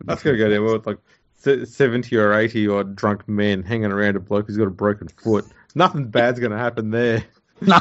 [0.04, 0.98] That's gonna go down well with like
[1.36, 5.44] seventy or eighty or drunk men hanging around a bloke who's got a broken foot.
[5.74, 7.24] Nothing bad's gonna happen there.
[7.66, 7.78] No.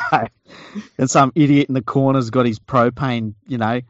[0.97, 3.81] And some idiot in the corner's got his propane, you know,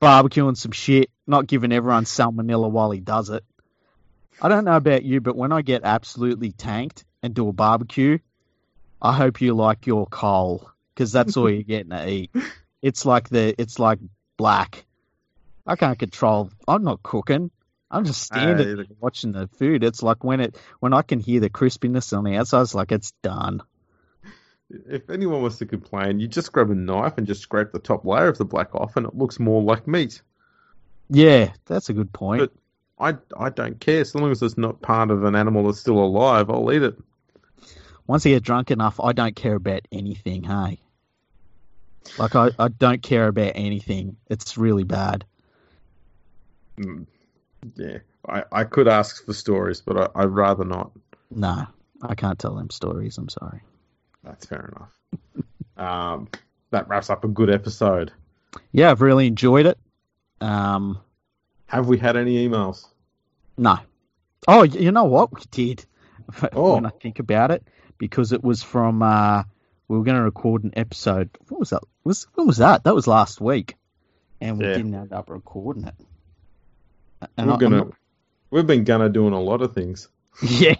[0.00, 3.44] barbecuing some shit, not giving everyone salmonella while he does it.
[4.40, 8.18] I don't know about you, but when I get absolutely tanked and do a barbecue,
[9.00, 12.30] I hope you like your coal because that's all you're getting to eat.
[12.82, 13.98] It's like the, it's like
[14.36, 14.84] black.
[15.66, 16.50] I can't control.
[16.68, 17.50] I'm not cooking.
[17.90, 19.84] I'm just standing there watching the food.
[19.84, 22.92] It's like when it when I can hear the crispiness on the outside, it's like
[22.92, 23.62] it's done.
[24.70, 28.04] If anyone wants to complain, you just grab a knife and just scrape the top
[28.04, 30.22] layer of the black off, and it looks more like meat.
[31.10, 32.40] Yeah, that's a good point.
[32.40, 32.52] But-
[32.96, 35.98] I I don't care so long as it's not part of an animal that's still
[35.98, 36.48] alive.
[36.48, 36.96] I'll eat it.
[38.06, 40.44] Once I get drunk enough, I don't care about anything.
[40.44, 40.78] Hey,
[42.18, 44.16] like I, I don't care about anything.
[44.30, 45.24] It's really bad.
[46.78, 47.06] Mm,
[47.74, 47.98] Yeah,
[48.28, 50.92] I, I could ask for stories, but I, I'd rather not.
[51.32, 51.66] No,
[52.00, 53.18] I can't tell them stories.
[53.18, 53.60] I'm sorry.
[54.24, 54.92] That's fair enough.
[55.76, 56.28] um,
[56.70, 58.12] that wraps up a good episode.
[58.72, 59.78] Yeah, I've really enjoyed it.
[60.40, 60.98] Um,
[61.66, 62.86] Have we had any emails?
[63.56, 63.78] no.
[64.46, 65.32] Oh, you know what?
[65.34, 65.84] We did.
[66.52, 66.74] Oh.
[66.74, 67.62] When I think about it,
[67.98, 69.42] because it was from uh,
[69.88, 71.28] we were going to record an episode.
[71.48, 71.82] What was that?
[72.02, 72.84] Was when was that?
[72.84, 73.76] That was last week,
[74.40, 74.74] and we Yeah.
[74.74, 75.94] didn't end up recording it.
[77.36, 77.76] And We're I- gonna.
[77.76, 77.92] not-
[78.50, 80.08] We've been gonna doing a lot of things.
[80.42, 80.76] Yeah.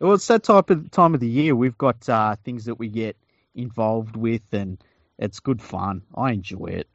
[0.00, 1.54] Well, it's that type of time of the year.
[1.54, 3.16] We've got uh, things that we get
[3.54, 4.82] involved with, and
[5.18, 6.02] it's good fun.
[6.14, 6.88] I enjoy it.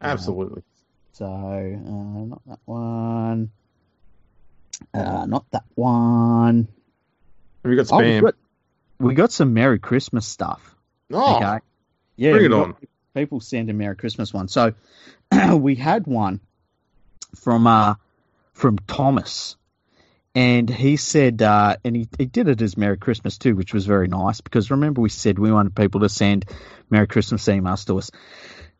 [0.00, 0.62] Absolutely.
[1.12, 3.50] So, uh, not that one.
[4.94, 6.68] Uh, not that one.
[7.64, 8.20] Have you got Oh, we spam?
[8.22, 8.34] got,
[9.00, 10.74] we got some Merry Christmas stuff.
[11.12, 11.58] Oh, Okay.
[12.16, 12.74] Yeah, bring it on.
[13.14, 14.48] People send a Merry Christmas one.
[14.48, 14.74] So
[15.54, 16.40] we had one
[17.36, 17.94] from uh
[18.52, 19.56] from Thomas,
[20.34, 23.86] and he said, uh, and he, he did it as Merry Christmas too, which was
[23.86, 26.44] very nice because remember we said we wanted people to send
[26.90, 28.10] Merry Christmas emails to us.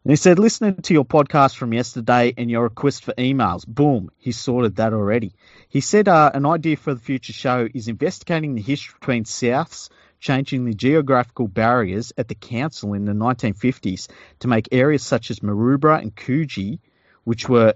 [0.05, 4.11] And he said, listening to your podcast from yesterday and your request for emails, boom,
[4.17, 5.35] he sorted that already.
[5.69, 9.91] He said uh, an idea for the future show is investigating the history between Souths
[10.21, 14.09] changing the geographical barriers at the council in the 1950s
[14.41, 16.81] to make areas such as Maroubra and Coogee,
[17.25, 17.75] which were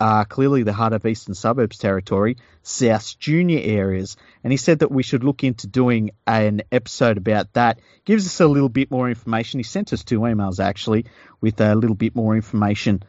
[0.00, 4.16] uh, clearly the heart of Eastern Suburbs territory, South's junior areas.
[4.42, 7.80] And he said that we should look into doing an episode about that.
[8.04, 9.60] Gives us a little bit more information.
[9.60, 11.06] He sent us two emails actually
[11.40, 13.02] with a little bit more information.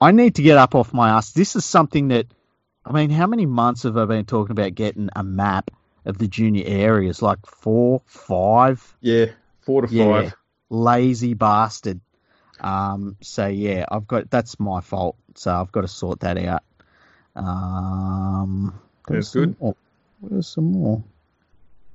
[0.00, 1.32] I need to get up off my ass.
[1.32, 2.26] This is something that,
[2.84, 5.70] I mean, how many months have I been talking about getting a map
[6.04, 7.22] of the junior areas?
[7.22, 8.96] Like four, five?
[9.00, 9.26] yeah,
[9.60, 10.04] four to Yeah.
[10.22, 10.34] five.
[10.70, 12.00] Lazy bastard.
[12.60, 15.16] Um, so yeah, I've got that's my fault.
[15.38, 16.62] So I've got to sort that out.
[17.34, 18.78] Um,
[19.08, 19.60] there's good.
[19.60, 19.76] More.
[20.20, 21.02] Where's some more?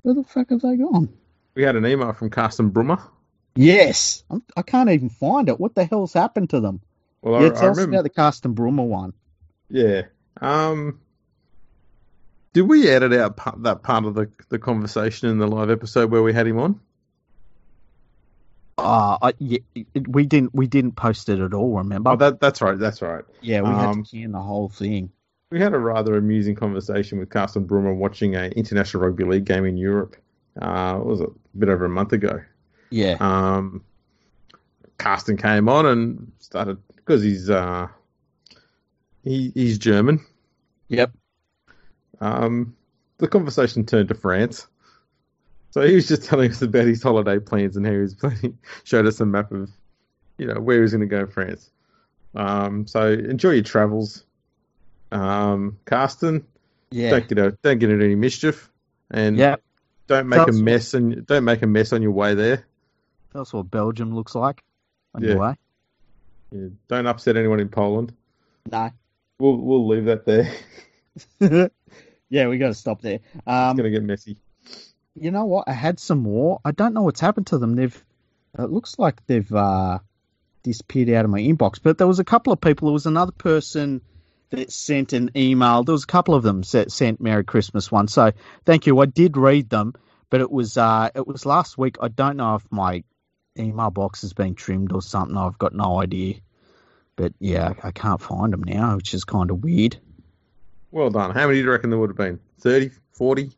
[0.01, 1.09] Where the fuck have they gone?
[1.55, 3.01] We had an email from Carsten Brummer.
[3.55, 5.59] Yes, I'm, I can't even find it.
[5.59, 6.81] What the hell's happened to them?
[7.21, 7.95] Well, yeah, I, tell I us remember.
[7.95, 9.13] about the Carsten Brummer one.
[9.69, 10.03] Yeah.
[10.39, 10.99] Um.
[12.53, 16.11] Did we edit out part, that part of the the conversation in the live episode
[16.11, 16.79] where we had him on?
[18.77, 19.59] Uh, I, yeah,
[20.07, 21.77] we didn't we didn't post it at all.
[21.77, 22.11] Remember?
[22.11, 22.77] Oh, that that's right.
[22.77, 23.23] That's right.
[23.41, 25.11] yeah, we had um, to can the whole thing.
[25.49, 29.65] We had a rather amusing conversation with Carsten Brummer watching a international rugby league game
[29.65, 30.15] in Europe.
[30.61, 32.41] Uh, was it a bit over a month ago?
[32.89, 33.83] Yeah, Um,
[34.97, 37.87] Carsten came on and started because he's uh,
[39.23, 40.19] he he's German.
[40.87, 41.11] yep.
[42.19, 42.75] Um,
[43.19, 44.67] the conversation turned to France.
[45.77, 48.57] So he was just telling us about his holiday plans and how he was planning,
[48.83, 49.69] showed us a map of,
[50.39, 51.69] you know, where he was going to go in France.
[52.33, 54.25] Um, so enjoy your travels,
[55.11, 56.47] um, Carsten.
[56.89, 57.11] Yeah.
[57.11, 58.71] Don't get a, don't get into any mischief,
[59.11, 59.57] and Yeah.
[60.07, 62.65] don't make Tell a mess and don't make a mess on your way there.
[63.31, 64.63] That's what Belgium looks like
[65.13, 65.29] on Yeah.
[65.29, 65.55] your way.
[66.53, 68.13] Yeah, don't upset anyone in Poland.
[68.71, 68.89] No.
[69.37, 70.51] We'll we'll leave that there.
[72.31, 73.19] yeah, we got to stop there.
[73.35, 74.37] it's Um, gonna get messy.
[75.19, 75.67] You know what?
[75.67, 76.59] I had some more.
[76.63, 77.75] I don't know what's happened to them.
[77.75, 78.03] They've.
[78.57, 79.99] It looks like they've uh,
[80.63, 81.79] disappeared out of my inbox.
[81.81, 82.87] But there was a couple of people.
[82.87, 84.01] There was another person
[84.49, 85.83] that sent an email.
[85.83, 88.07] There was a couple of them that sent Merry Christmas one.
[88.07, 88.31] So
[88.65, 88.99] thank you.
[88.99, 89.93] I did read them,
[90.29, 91.97] but it was uh, it was last week.
[92.01, 93.03] I don't know if my
[93.57, 95.37] email box has been trimmed or something.
[95.37, 96.35] I've got no idea.
[97.15, 99.97] But yeah, I can't find them now, which is kind of weird.
[100.91, 101.31] Well done.
[101.31, 102.39] How many do you reckon there would have been?
[102.59, 103.51] 30, 40?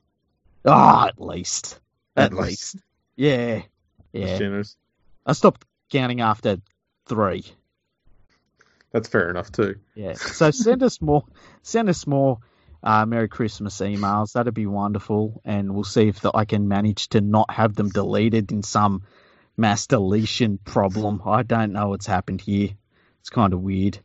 [0.70, 1.80] Ah, at least.
[2.16, 2.76] At, At least.
[2.76, 2.78] least.
[3.16, 3.62] Yeah.
[4.14, 4.38] Yeah.
[4.38, 4.76] generous.
[5.26, 6.58] I stopped counting after
[7.06, 7.44] three.
[8.92, 9.76] That's fair enough too.
[9.96, 10.14] Yeah.
[10.14, 11.24] So send us more.
[11.62, 12.40] Send us more.
[12.82, 14.34] Uh, Merry Christmas emails.
[14.34, 17.90] That'd be wonderful, and we'll see if the, I can manage to not have them
[17.90, 19.04] deleted in some
[19.58, 21.22] mass deletion problem.
[21.26, 22.70] I don't know what's happened here.
[23.20, 24.00] It's kind of weird.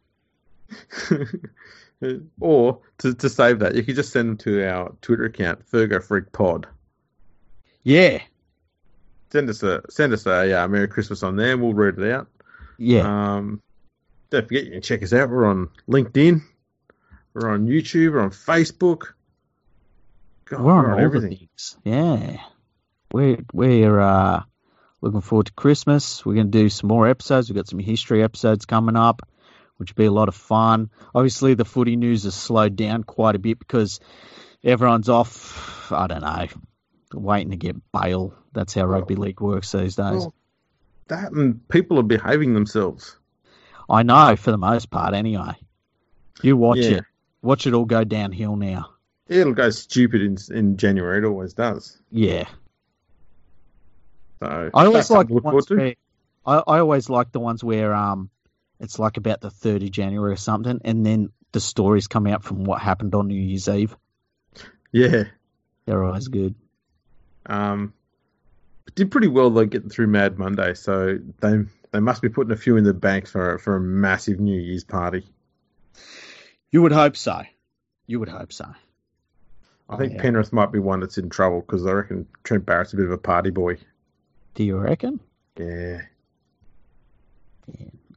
[2.41, 6.03] or to, to save that, you could just send them to our Twitter account, Fergo
[6.03, 6.67] Freak Pod.
[7.83, 8.23] Yeah.
[9.33, 12.29] Send us a send us a uh, Merry Christmas on there, we'll read it out.
[12.79, 13.35] Yeah.
[13.37, 13.63] Um,
[14.31, 15.31] don't forget you can check us out.
[15.31, 16.43] We're on LinkedIn,
[17.35, 19.13] we're on YouTube, we're on Facebook.
[20.47, 21.31] God, we're on all everything.
[21.31, 21.77] the things.
[21.85, 22.37] Yeah.
[23.13, 24.43] We're we're uh,
[25.01, 26.25] looking forward to Christmas.
[26.25, 27.49] We're going to do some more episodes.
[27.49, 29.23] We've got some history episodes coming up,
[29.77, 30.91] which will be a lot of fun.
[31.15, 34.01] Obviously, the footy news has slowed down quite a bit because
[34.63, 35.91] everyone's off.
[35.93, 36.47] I don't know,
[37.13, 38.35] waiting to get bail.
[38.53, 40.21] That's how rugby league works these days.
[40.21, 40.35] Well,
[41.09, 43.17] that and people are behaving themselves.
[43.91, 45.53] I know for the most part, anyway.
[46.43, 46.99] You watch Yeah.
[46.99, 47.05] it.
[47.43, 48.91] Watch it all go downhill now.
[49.29, 51.19] It'll go stupid in in January.
[51.19, 51.99] It always does.
[52.11, 52.47] Yeah.
[54.41, 55.77] So I always like the look ones forward to.
[55.77, 55.95] where
[56.47, 58.31] I, I always like the ones where um
[58.85, 62.45] it's like about the third of January or something, and then the stories come out
[62.45, 63.97] from what happened on New Year's Eve.
[64.93, 65.25] Yeah.
[65.87, 66.55] They're always good.
[67.47, 67.93] Um,
[68.95, 72.57] did pretty well though getting through Mad Monday, so they they must be putting a
[72.57, 75.27] few in the bank for for a massive New Year's party.
[76.71, 77.43] You would hope so.
[78.07, 78.67] You would hope so.
[79.89, 80.23] I think Oh, yeah.
[80.23, 83.13] Penrith might be one that's in trouble because I reckon Trent Barrett's a bit of
[83.13, 83.77] a party boy.
[84.55, 85.21] Do you reckon?
[85.59, 86.01] Yeah,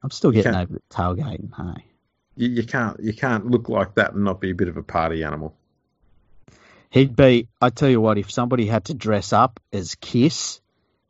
[0.04, 1.50] I'm still getting over the tailgating.
[1.56, 1.86] Hey,
[2.36, 4.84] you, you can't you can't look like that and not be a bit of a
[4.84, 5.56] party animal.
[6.90, 7.48] he'd be.
[7.62, 10.62] I tell you what, if somebody had to dress up as Kiss,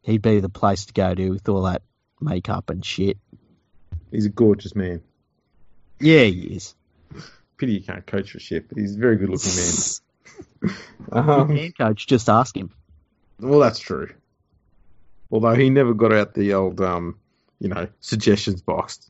[0.02, 1.82] he'd be the place to go to with all that
[2.22, 3.18] makeup and shit.
[4.12, 5.02] He's a gorgeous man.
[6.00, 6.76] Yeah, he is.
[7.58, 9.74] Pity you can't coach for shit, but he's a very good looking man.
[10.62, 10.70] You
[11.12, 12.08] Um, can coach.
[12.08, 12.72] Just ask him.
[13.40, 14.10] well, that's true.
[15.32, 17.18] Although he never got out the old, um,
[17.60, 19.10] you know, suggestions box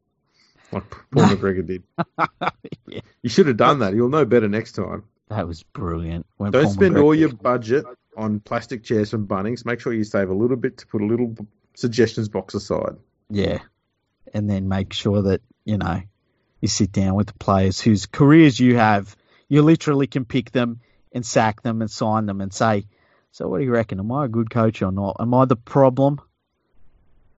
[0.72, 1.84] like Paul McGregor did.
[2.90, 3.02] Yeah.
[3.22, 3.94] You should have done that.
[3.94, 5.04] You'll know better next time.
[5.30, 6.26] That was brilliant.
[6.38, 7.86] When Don't Paul spend McGregor- all your budget
[8.16, 9.66] on plastic chairs from Bunnings.
[9.66, 11.36] Make sure you save a little bit to put a little
[11.76, 12.96] suggestions box aside.
[13.30, 13.60] Yeah.
[14.34, 16.02] And then make sure that, you know,
[16.62, 19.16] you sit down with the players whose careers you have.
[19.50, 20.80] You literally can pick them
[21.12, 22.86] and sack them and sign them and say,
[23.32, 24.00] So what do you reckon?
[24.00, 25.18] Am I a good coach or not?
[25.20, 26.20] Am I the problem?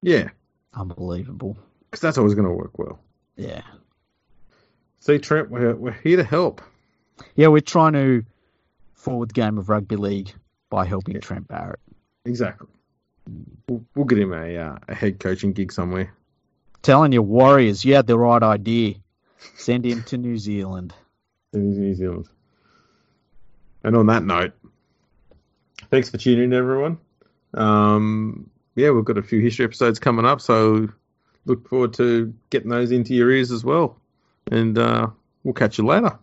[0.01, 0.30] Yeah,
[0.74, 1.57] Unbelievable.
[1.89, 2.99] because that's always going to work well.
[3.36, 3.61] Yeah.
[4.99, 6.61] See, Trent, we're, we're here to help.
[7.36, 8.24] Yeah, we're trying to
[8.95, 10.32] forward the game of rugby league
[10.70, 11.22] by helping Yeah.
[11.22, 11.80] Trent Barrett.
[12.26, 12.67] Exactly.
[13.67, 16.13] We'll, we'll get him a, uh, a head coaching gig somewhere.
[16.82, 18.95] Telling you, Warriors, you had the right idea.
[19.55, 20.93] Send him to New Zealand.
[21.53, 22.28] in New Zealand.
[23.84, 24.51] And on that note,
[25.89, 26.97] thanks for tuning in, everyone.
[27.53, 28.49] Um,
[28.80, 30.88] yeah, we've got a few history episodes coming up, so
[31.45, 33.97] look forward to getting those into your ears as well.
[34.51, 35.07] And uh,
[35.43, 36.17] we'll catch you later.